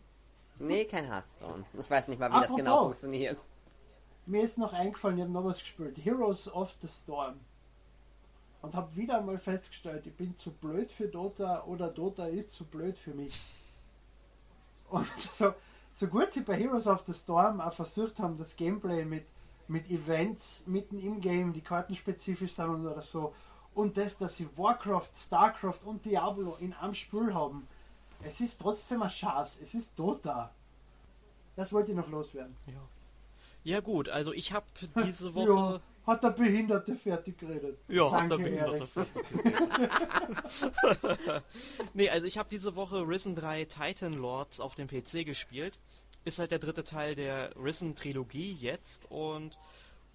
Nee, 0.60 0.86
kein 0.86 1.08
Hearthstone. 1.08 1.66
Ich 1.80 1.90
weiß 1.90 2.10
nicht 2.10 2.20
mal, 2.20 2.30
wie 2.30 2.34
das 2.34 2.44
Apropos. 2.44 2.58
genau 2.58 2.84
funktioniert. 2.84 3.46
Mir 4.26 4.44
ist 4.44 4.58
noch 4.58 4.74
eingefallen, 4.74 5.18
ich 5.18 5.24
habe 5.24 5.34
noch 5.34 5.46
was 5.46 5.60
gespielt. 5.60 5.98
Heroes 5.98 6.52
of 6.54 6.76
the 6.82 6.88
Storm. 6.88 7.40
Und 8.62 8.76
habe 8.76 8.96
wieder 8.96 9.22
mal 9.22 9.38
festgestellt, 9.38 10.08
ich 10.08 10.16
bin 10.16 10.36
zu 10.38 10.52
blöd 10.52 10.92
für 10.92 11.08
Dota 11.08 11.64
oder 11.66 11.90
Dota 11.90 12.28
ist 12.28 12.54
zu 12.54 12.66
blöd 12.66 12.98
für 12.98 13.14
mich. 13.14 13.38
Und 14.90 15.06
so, 15.18 15.54
so 15.92 16.08
gut 16.08 16.32
sie 16.32 16.42
bei 16.42 16.56
Heroes 16.56 16.88
of 16.88 17.04
the 17.06 17.14
Storm 17.14 17.60
auch 17.60 17.74
versucht 17.74 18.20
haben, 18.20 18.38
das 18.38 18.56
Gameplay 18.56 19.04
mit, 19.04 19.26
mit 19.68 19.90
Events 19.90 20.64
mitten 20.68 21.00
im 21.00 21.22
Game, 21.22 21.54
die 21.54 21.62
kartenspezifisch 21.62 22.54
sind 22.54 22.86
oder 22.86 23.02
so. 23.02 23.34
Und 23.74 23.98
das, 23.98 24.18
dass 24.18 24.38
sie 24.38 24.48
Warcraft, 24.56 25.10
Starcraft 25.16 25.80
und 25.86 26.06
Diablo 26.06 26.56
in 26.60 26.74
einem 26.74 26.94
Spiel 26.94 27.34
haben. 27.34 27.68
Es 28.24 28.40
ist 28.40 28.62
trotzdem 28.62 29.02
ein 29.02 29.10
Schatz. 29.10 29.60
Es 29.62 29.74
ist 29.74 29.98
Dota. 29.98 30.52
Das 31.56 31.74
wollte 31.74 31.92
ich 31.92 31.98
noch 31.98 32.10
loswerden. 32.10 32.56
Ja 33.64 33.80
gut, 33.80 34.10
also 34.10 34.34
ich 34.34 34.52
habe 34.52 34.66
diese 35.06 35.30
Ja, 35.30 35.36
Woche... 35.36 35.82
hat 36.06 36.24
der 36.24 36.32
Behinderte 36.32 36.96
fertig 36.96 37.38
geredet. 37.38 37.78
Ja, 37.88 38.12
hat 38.12 38.30
der 38.30 38.38
Danke, 38.38 38.44
Behinderte 38.44 38.88
Erik. 38.96 39.08
Nee, 41.94 42.10
also 42.10 42.26
ich 42.26 42.38
habe 42.38 42.50
diese 42.50 42.76
Woche 42.76 43.08
Risen 43.08 43.36
3 43.36 43.66
Titan 43.66 44.14
Lords 44.14 44.60
auf 44.60 44.76
dem 44.76 44.88
PC 44.88 45.26
gespielt. 45.26 45.78
Ist 46.26 46.40
halt 46.40 46.52
der 46.52 46.60
dritte 46.60 46.84
Teil 46.84 47.16
der 47.16 47.54
Risen 47.56 47.96
Trilogie 47.96 48.54
jetzt 48.54 49.10
und 49.10 49.58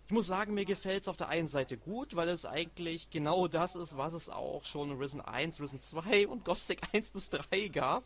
ich 0.08 0.12
muss 0.14 0.26
sagen, 0.26 0.54
mir 0.54 0.64
gefällt 0.64 1.02
es 1.02 1.08
auf 1.08 1.18
der 1.18 1.28
einen 1.28 1.48
Seite 1.48 1.76
gut, 1.76 2.16
weil 2.16 2.30
es 2.30 2.46
eigentlich 2.46 3.10
genau 3.10 3.46
das 3.46 3.76
ist, 3.76 3.94
was 3.94 4.14
es 4.14 4.30
auch 4.30 4.64
schon 4.64 4.90
in 4.92 4.96
Risen 4.96 5.20
1, 5.20 5.60
Risen 5.60 5.82
2 5.82 6.26
und 6.28 6.46
Gothic 6.46 6.80
1 6.94 7.10
bis 7.10 7.28
3 7.28 7.68
gab. 7.68 8.04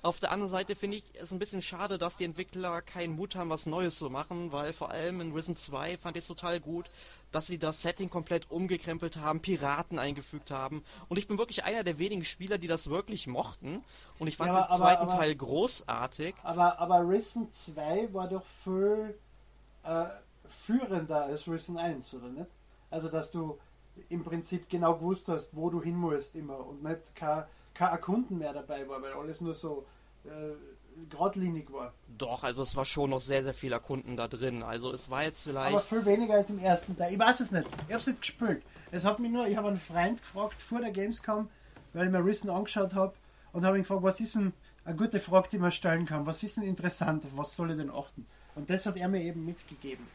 Auf 0.00 0.20
der 0.20 0.30
anderen 0.30 0.52
Seite 0.52 0.76
finde 0.76 0.98
ich 0.98 1.04
es 1.14 1.32
ein 1.32 1.40
bisschen 1.40 1.60
schade, 1.60 1.98
dass 1.98 2.16
die 2.16 2.22
Entwickler 2.24 2.82
keinen 2.82 3.16
Mut 3.16 3.34
haben, 3.34 3.50
was 3.50 3.66
Neues 3.66 3.98
zu 3.98 4.08
machen, 4.10 4.52
weil 4.52 4.72
vor 4.72 4.92
allem 4.92 5.20
in 5.20 5.32
Risen 5.32 5.56
2 5.56 5.98
fand 5.98 6.16
ich 6.16 6.22
es 6.22 6.28
total 6.28 6.60
gut, 6.60 6.88
dass 7.32 7.48
sie 7.48 7.58
das 7.58 7.82
Setting 7.82 8.10
komplett 8.10 8.48
umgekrempelt 8.48 9.16
haben, 9.16 9.42
Piraten 9.42 9.98
eingefügt 9.98 10.52
haben. 10.52 10.84
Und 11.08 11.16
ich 11.16 11.26
bin 11.26 11.36
wirklich 11.36 11.64
einer 11.64 11.82
der 11.82 11.98
wenigen 11.98 12.24
Spieler, 12.24 12.58
die 12.58 12.68
das 12.68 12.88
wirklich 12.90 13.26
mochten. 13.26 13.84
Und 14.20 14.28
ich 14.28 14.36
fand 14.36 14.50
Ja, 14.52 14.54
aber- 14.54 14.66
den 14.66 14.70
aber- 14.70 14.84
zweiten 14.84 15.02
aber- 15.02 15.16
Teil 15.18 15.34
großartig. 15.34 16.34
Aber, 16.44 16.78
aber 16.78 17.08
Risen 17.08 17.50
2 17.50 18.08
war 18.14 18.28
doch 18.28 18.44
viel 18.44 19.18
äh, 19.82 20.04
führender 20.52 21.24
als 21.24 21.48
Risen 21.48 21.78
1, 21.78 22.14
oder 22.14 22.28
nicht? 22.28 22.50
Also, 22.90 23.08
dass 23.08 23.30
du 23.30 23.58
im 24.08 24.24
Prinzip 24.24 24.68
genau 24.68 24.94
gewusst 24.94 25.28
hast, 25.28 25.54
wo 25.54 25.70
du 25.70 25.82
hin 25.82 25.96
musst 25.96 26.34
immer 26.34 26.66
und 26.66 26.82
nicht 26.82 27.14
kein, 27.14 27.44
kein 27.74 27.90
Erkunden 27.90 28.38
mehr 28.38 28.52
dabei 28.52 28.88
war, 28.88 29.02
weil 29.02 29.12
alles 29.12 29.40
nur 29.40 29.54
so 29.54 29.86
äh, 30.24 30.28
geradlinig 31.08 31.72
war. 31.72 31.92
Doch, 32.18 32.42
also 32.42 32.62
es 32.62 32.74
war 32.76 32.84
schon 32.84 33.10
noch 33.10 33.20
sehr, 33.20 33.42
sehr 33.42 33.54
viel 33.54 33.72
Erkunden 33.72 34.16
da 34.16 34.28
drin. 34.28 34.62
Also 34.62 34.92
es 34.92 35.08
war 35.10 35.24
jetzt 35.24 35.42
vielleicht. 35.42 35.72
Aber 35.72 35.80
viel 35.80 36.04
weniger 36.04 36.34
als 36.34 36.50
im 36.50 36.58
ersten 36.58 36.96
Teil. 36.96 37.12
Ich 37.12 37.18
weiß 37.18 37.40
es 37.40 37.50
nicht. 37.50 37.66
Ich 37.86 37.92
habe 37.92 38.00
es 38.00 38.06
nicht 38.06 38.20
gespielt. 38.20 38.62
Es 38.90 39.04
hat 39.04 39.18
mich 39.18 39.30
nur, 39.30 39.46
ich 39.46 39.56
habe 39.56 39.68
einen 39.68 39.76
Freund 39.76 40.20
gefragt 40.20 40.60
vor 40.60 40.80
der 40.80 40.90
Gamescom, 40.90 41.48
weil 41.92 42.06
ich 42.06 42.12
mir 42.12 42.24
Risen 42.24 42.50
angeschaut 42.50 42.94
habe 42.94 43.14
und 43.52 43.64
habe 43.64 43.78
ihn 43.78 43.82
gefragt, 43.82 44.02
was 44.02 44.20
ist 44.20 44.34
denn 44.34 44.52
eine 44.84 44.96
gute 44.96 45.20
Frage, 45.20 45.48
die 45.52 45.58
man 45.58 45.70
stellen 45.70 46.06
kann? 46.06 46.26
Was 46.26 46.42
ist 46.42 46.56
denn 46.56 46.64
interessant? 46.64 47.24
Auf 47.24 47.36
was 47.36 47.54
soll 47.54 47.70
ich 47.70 47.76
denn 47.76 47.90
achten? 47.90 48.26
Und 48.54 48.68
das 48.68 48.84
hat 48.86 48.96
er 48.96 49.08
mir 49.08 49.22
eben 49.22 49.44
mitgegeben. 49.44 50.06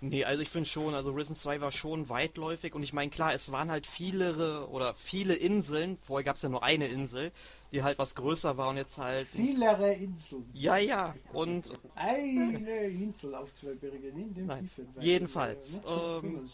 Nee, 0.00 0.24
also 0.24 0.42
ich 0.42 0.48
finde 0.48 0.68
schon, 0.68 0.94
also 0.94 1.12
Risen 1.12 1.36
2 1.36 1.60
war 1.60 1.70
schon 1.70 2.08
weitläufig 2.08 2.74
und 2.74 2.82
ich 2.82 2.92
meine, 2.92 3.10
klar, 3.10 3.34
es 3.34 3.52
waren 3.52 3.70
halt 3.70 3.86
viele 3.86 4.66
oder 4.66 4.94
viele 4.94 5.34
Inseln, 5.34 5.98
vorher 6.02 6.24
gab 6.24 6.36
es 6.36 6.42
ja 6.42 6.48
nur 6.48 6.64
eine 6.64 6.88
Insel, 6.88 7.30
die 7.70 7.82
halt 7.82 7.98
was 7.98 8.14
größer 8.14 8.56
war 8.56 8.70
und 8.70 8.76
jetzt 8.78 8.98
halt. 8.98 9.28
Vielere 9.28 9.92
Inseln. 9.92 10.50
Ja, 10.54 10.76
ja, 10.76 11.14
und. 11.32 11.72
Eine 11.94 12.86
Insel 12.88 13.34
auf 13.34 13.52
zwei 13.52 13.74
Berge 13.74 14.08
in 14.08 14.34
dem 14.34 14.46
Nein, 14.46 14.68
tiefen 14.74 14.88
jedenfalls, 15.00 15.80
ähm. 15.86 16.48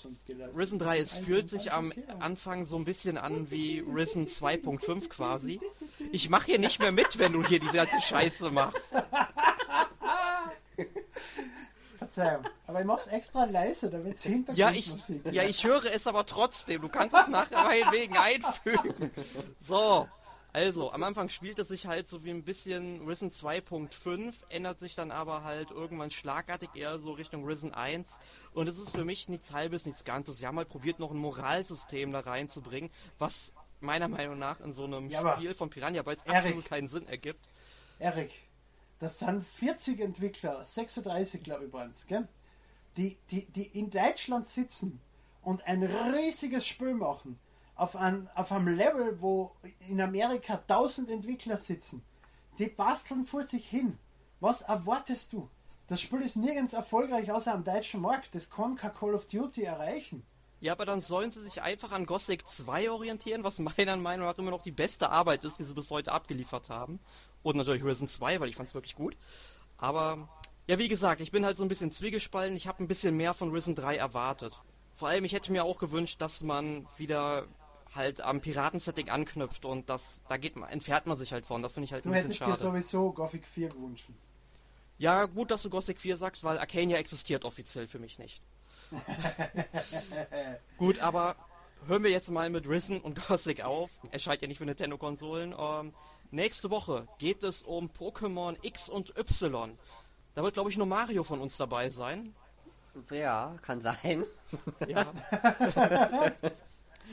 Risen 0.54 0.78
3, 0.78 0.98
es 0.98 1.12
fühlt 1.12 1.48
sich 1.48 1.72
am. 1.72 1.92
Anfang 2.20 2.66
so 2.66 2.76
ein 2.76 2.84
bisschen 2.84 3.16
an 3.16 3.50
wie 3.50 3.80
Risen 3.80 4.26
2.5 4.26 5.08
quasi. 5.08 5.60
Ich 6.12 6.28
mache 6.28 6.46
hier 6.46 6.58
nicht 6.58 6.80
mehr 6.80 6.92
mit, 6.92 7.18
wenn 7.18 7.32
du 7.32 7.44
hier 7.44 7.60
diese 7.60 7.72
ganze 7.72 8.00
Scheiße 8.00 8.50
machst. 8.50 8.82
Verzeihung. 11.98 12.44
Aber 12.66 12.80
ich 12.80 12.86
mach's 12.86 13.08
extra 13.08 13.44
leise, 13.44 13.90
damit 13.90 14.16
es 14.16 14.24
Ja, 14.24 14.70
ich, 14.70 14.86
Hintergrundmusik 14.86 15.32
ja, 15.32 15.42
ich 15.42 15.64
höre 15.64 15.86
es 15.86 16.06
aber 16.06 16.24
trotzdem. 16.26 16.80
Du 16.80 16.88
kannst 16.88 17.14
es 17.16 17.28
nachher 17.28 17.64
meinetwegen 17.64 18.16
einfügen. 18.16 19.10
So, 19.60 20.08
also, 20.52 20.92
am 20.92 21.02
Anfang 21.02 21.28
spielt 21.28 21.58
es 21.58 21.68
sich 21.68 21.86
halt 21.86 22.08
so 22.08 22.24
wie 22.24 22.30
ein 22.30 22.42
bisschen 22.42 23.06
Risen 23.06 23.30
2.5, 23.30 24.34
ändert 24.48 24.78
sich 24.80 24.94
dann 24.94 25.10
aber 25.10 25.44
halt 25.44 25.70
irgendwann 25.70 26.10
schlagartig 26.10 26.70
eher 26.74 26.98
so 26.98 27.12
Richtung 27.12 27.44
Risen 27.44 27.74
1. 27.74 28.08
Und 28.54 28.68
es 28.68 28.78
ist 28.78 28.90
für 28.90 29.04
mich 29.04 29.28
nichts 29.28 29.52
Halbes, 29.52 29.84
nichts 29.84 30.04
Ganzes. 30.04 30.38
Sie 30.38 30.46
haben 30.46 30.56
halt 30.56 30.68
probiert, 30.68 31.00
noch 31.00 31.10
ein 31.10 31.18
Moralsystem 31.18 32.12
da 32.12 32.20
reinzubringen, 32.20 32.90
was 33.18 33.52
meiner 33.80 34.08
Meinung 34.08 34.38
nach 34.38 34.60
in 34.60 34.72
so 34.72 34.84
einem 34.84 35.10
Ja, 35.10 35.34
Spiel 35.36 35.54
von 35.54 35.70
Piranha 35.70 36.02
Bytes 36.02 36.26
absolut 36.26 36.64
keinen 36.64 36.88
Sinn 36.88 37.06
ergibt. 37.06 37.48
Erik, 37.98 38.32
das 38.98 39.18
sind 39.18 39.44
40 39.44 40.00
Entwickler, 40.00 40.64
36 40.64 41.42
glaube 41.42 41.66
ich 41.66 41.72
waren 41.72 41.90
es? 41.90 42.06
Die, 42.96 43.16
die, 43.30 43.46
die 43.46 43.66
in 43.78 43.90
Deutschland 43.90 44.46
sitzen 44.48 45.00
und 45.42 45.66
ein 45.66 45.82
riesiges 45.82 46.66
Spiel 46.66 46.94
machen. 46.94 47.38
Auf, 47.76 47.94
ein, 47.94 48.28
auf 48.34 48.50
einem 48.50 48.76
Level, 48.76 49.20
wo 49.20 49.52
in 49.88 50.00
Amerika 50.00 50.54
1000 50.54 51.10
Entwickler 51.10 51.58
sitzen. 51.58 52.02
Die 52.58 52.66
basteln 52.66 53.24
vor 53.24 53.44
sich 53.44 53.68
hin. 53.68 53.98
Was 54.40 54.62
erwartest 54.62 55.32
du? 55.32 55.48
Das 55.86 56.00
Spiel 56.00 56.20
ist 56.20 56.36
nirgends 56.36 56.72
erfolgreich 56.72 57.30
außer 57.30 57.54
am 57.54 57.62
deutschen 57.62 58.00
Markt. 58.00 58.34
Das 58.34 58.50
kann 58.50 58.74
kein 58.74 58.92
Call 58.92 59.14
of 59.14 59.26
Duty 59.26 59.62
erreichen. 59.62 60.24
Ja, 60.60 60.72
aber 60.72 60.84
dann 60.84 61.00
sollen 61.00 61.30
sie 61.30 61.42
sich 61.42 61.62
einfach 61.62 61.92
an 61.92 62.04
Gothic 62.04 62.46
2 62.48 62.90
orientieren, 62.90 63.44
was 63.44 63.58
meiner 63.58 63.96
Meinung 63.96 64.26
nach 64.26 64.38
immer 64.38 64.50
noch 64.50 64.62
die 64.62 64.72
beste 64.72 65.08
Arbeit 65.08 65.44
ist, 65.44 65.58
die 65.58 65.64
sie 65.64 65.72
bis 65.72 65.88
heute 65.90 66.10
abgeliefert 66.10 66.68
haben. 66.68 66.98
Und 67.42 67.56
natürlich 67.56 67.84
Risen 67.84 68.08
2, 68.08 68.40
weil 68.40 68.48
ich 68.48 68.56
fand 68.56 68.68
es 68.68 68.74
wirklich 68.74 68.94
gut. 68.96 69.16
Aber, 69.76 70.28
ja, 70.66 70.78
wie 70.78 70.88
gesagt, 70.88 71.20
ich 71.20 71.30
bin 71.30 71.44
halt 71.44 71.56
so 71.56 71.62
ein 71.64 71.68
bisschen 71.68 71.92
zwiegespalten. 71.92 72.56
Ich 72.56 72.66
habe 72.66 72.82
ein 72.82 72.88
bisschen 72.88 73.16
mehr 73.16 73.34
von 73.34 73.50
Risen 73.52 73.74
3 73.74 73.96
erwartet. 73.96 74.58
Vor 74.96 75.08
allem, 75.08 75.24
ich 75.24 75.32
hätte 75.32 75.52
mir 75.52 75.64
auch 75.64 75.78
gewünscht, 75.78 76.20
dass 76.20 76.40
man 76.40 76.86
wieder 76.96 77.46
halt 77.94 78.20
am 78.20 78.40
Piratensetting 78.40 79.08
anknüpft 79.08 79.64
und 79.64 79.88
das, 79.88 80.20
da 80.28 80.36
geht 80.36 80.56
man, 80.56 80.68
entfernt 80.68 81.06
man 81.06 81.16
sich 81.16 81.32
halt 81.32 81.46
von. 81.46 81.62
Das 81.62 81.72
finde 81.72 81.86
ich 81.86 81.92
halt 81.92 82.04
Du 82.04 82.10
ein 82.10 82.12
bisschen 82.12 82.26
hättest 82.26 82.40
dir 82.42 82.46
schade. 82.46 82.58
sowieso 82.58 83.12
Gothic 83.12 83.46
4 83.46 83.68
gewünscht. 83.68 84.08
Ja, 84.98 85.26
gut, 85.26 85.50
dass 85.50 85.62
du 85.62 85.70
Gothic 85.70 86.00
4 86.00 86.16
sagst, 86.16 86.42
weil 86.44 86.58
Arcania 86.58 86.98
existiert 86.98 87.44
offiziell 87.44 87.86
für 87.86 87.98
mich 87.98 88.18
nicht. 88.18 88.42
gut, 90.76 90.98
aber 91.00 91.36
hören 91.86 92.02
wir 92.02 92.10
jetzt 92.10 92.30
mal 92.30 92.50
mit 92.50 92.68
Risen 92.68 93.00
und 93.00 93.26
Gothic 93.26 93.62
auf. 93.62 93.90
Erscheint 94.10 94.42
ja 94.42 94.48
nicht 94.48 94.58
für 94.58 94.66
Nintendo-Konsolen. 94.66 95.54
Ähm, 95.56 95.94
nächste 96.30 96.70
Woche 96.70 97.06
geht 97.18 97.42
es 97.42 97.62
um 97.62 97.90
Pokémon 97.90 98.56
X 98.62 98.88
und 98.88 99.16
Y. 99.16 99.76
Da 100.34 100.42
wird, 100.42 100.54
glaube 100.54 100.70
ich, 100.70 100.76
nur 100.76 100.86
Mario 100.86 101.24
von 101.24 101.40
uns 101.40 101.56
dabei 101.56 101.90
sein. 101.90 102.34
Ja, 103.10 103.56
kann 103.62 103.80
sein. 103.80 104.24
Ja. 104.86 105.12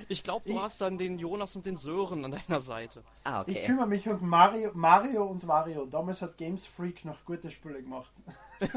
ich 0.09 0.23
glaube, 0.23 0.49
du 0.49 0.61
hast 0.61 0.81
dann 0.81 0.97
den 0.97 1.19
Jonas 1.19 1.55
und 1.55 1.65
den 1.65 1.77
Sören 1.77 2.25
an 2.25 2.31
deiner 2.31 2.61
Seite. 2.61 3.03
Ah, 3.23 3.43
Ich 3.47 3.57
okay. 3.57 3.65
kümmere 3.65 3.87
mich 3.87 4.07
um 4.09 4.27
Mario, 4.27 4.71
Mario 4.73 5.25
und 5.25 5.47
Wario. 5.47 5.85
Damals 5.85 6.21
hat 6.21 6.37
Games 6.37 6.65
Freak 6.65 7.05
noch 7.05 7.23
gute 7.25 7.49
Spiele 7.51 7.81
gemacht. 7.83 8.11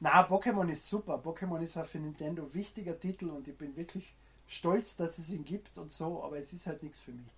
Na, 0.00 0.22
Pokémon 0.22 0.68
ist 0.68 0.88
super. 0.88 1.20
Pokémon 1.22 1.60
ist 1.60 1.76
auch 1.76 1.84
für 1.84 1.98
Nintendo 1.98 2.52
wichtiger 2.54 2.98
Titel 2.98 3.30
und 3.30 3.48
ich 3.48 3.56
bin 3.56 3.76
wirklich 3.76 4.14
stolz, 4.48 4.96
dass 4.96 5.18
es 5.18 5.30
ihn 5.30 5.44
gibt 5.44 5.78
und 5.78 5.92
so, 5.92 6.24
aber 6.24 6.38
es 6.38 6.52
ist 6.52 6.66
halt 6.66 6.82
nichts 6.82 6.98
für 6.98 7.12
mich. 7.12 7.30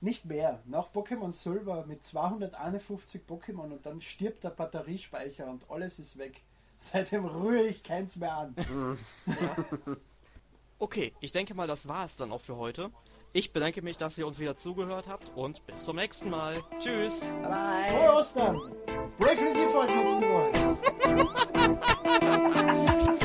Nicht 0.00 0.24
mehr. 0.26 0.60
Nach 0.66 0.92
Pokémon 0.92 1.32
Silver 1.32 1.84
mit 1.86 2.04
251 2.04 3.22
Pokémon 3.26 3.72
und 3.72 3.86
dann 3.86 4.00
stirbt 4.00 4.44
der 4.44 4.50
Batteriespeicher 4.50 5.48
und 5.48 5.68
alles 5.70 5.98
ist 5.98 6.18
weg. 6.18 6.42
Seitdem 6.78 7.24
rühre 7.24 7.66
ich 7.66 7.82
keins 7.82 8.16
mehr 8.16 8.36
an. 8.36 8.54
Okay, 10.80 11.12
ich 11.20 11.32
denke 11.32 11.54
mal, 11.54 11.66
das 11.68 11.86
war 11.88 12.04
es 12.04 12.16
dann 12.16 12.32
auch 12.32 12.40
für 12.40 12.56
heute. 12.56 12.90
Ich 13.32 13.52
bedanke 13.52 13.80
mich, 13.80 13.96
dass 13.96 14.18
ihr 14.18 14.26
uns 14.26 14.38
wieder 14.38 14.56
zugehört 14.56 15.08
habt 15.08 15.30
und 15.34 15.64
bis 15.66 15.84
zum 15.84 15.96
nächsten 15.96 16.28
Mal. 16.30 16.62
Tschüss! 16.78 17.18
Bye. 17.42 17.88
Frohe 17.88 18.14
Ostern! 18.16 18.60
Bravely 19.18 19.52
Default 19.54 19.94
nächste 19.94 20.20
Woche! 20.20 20.78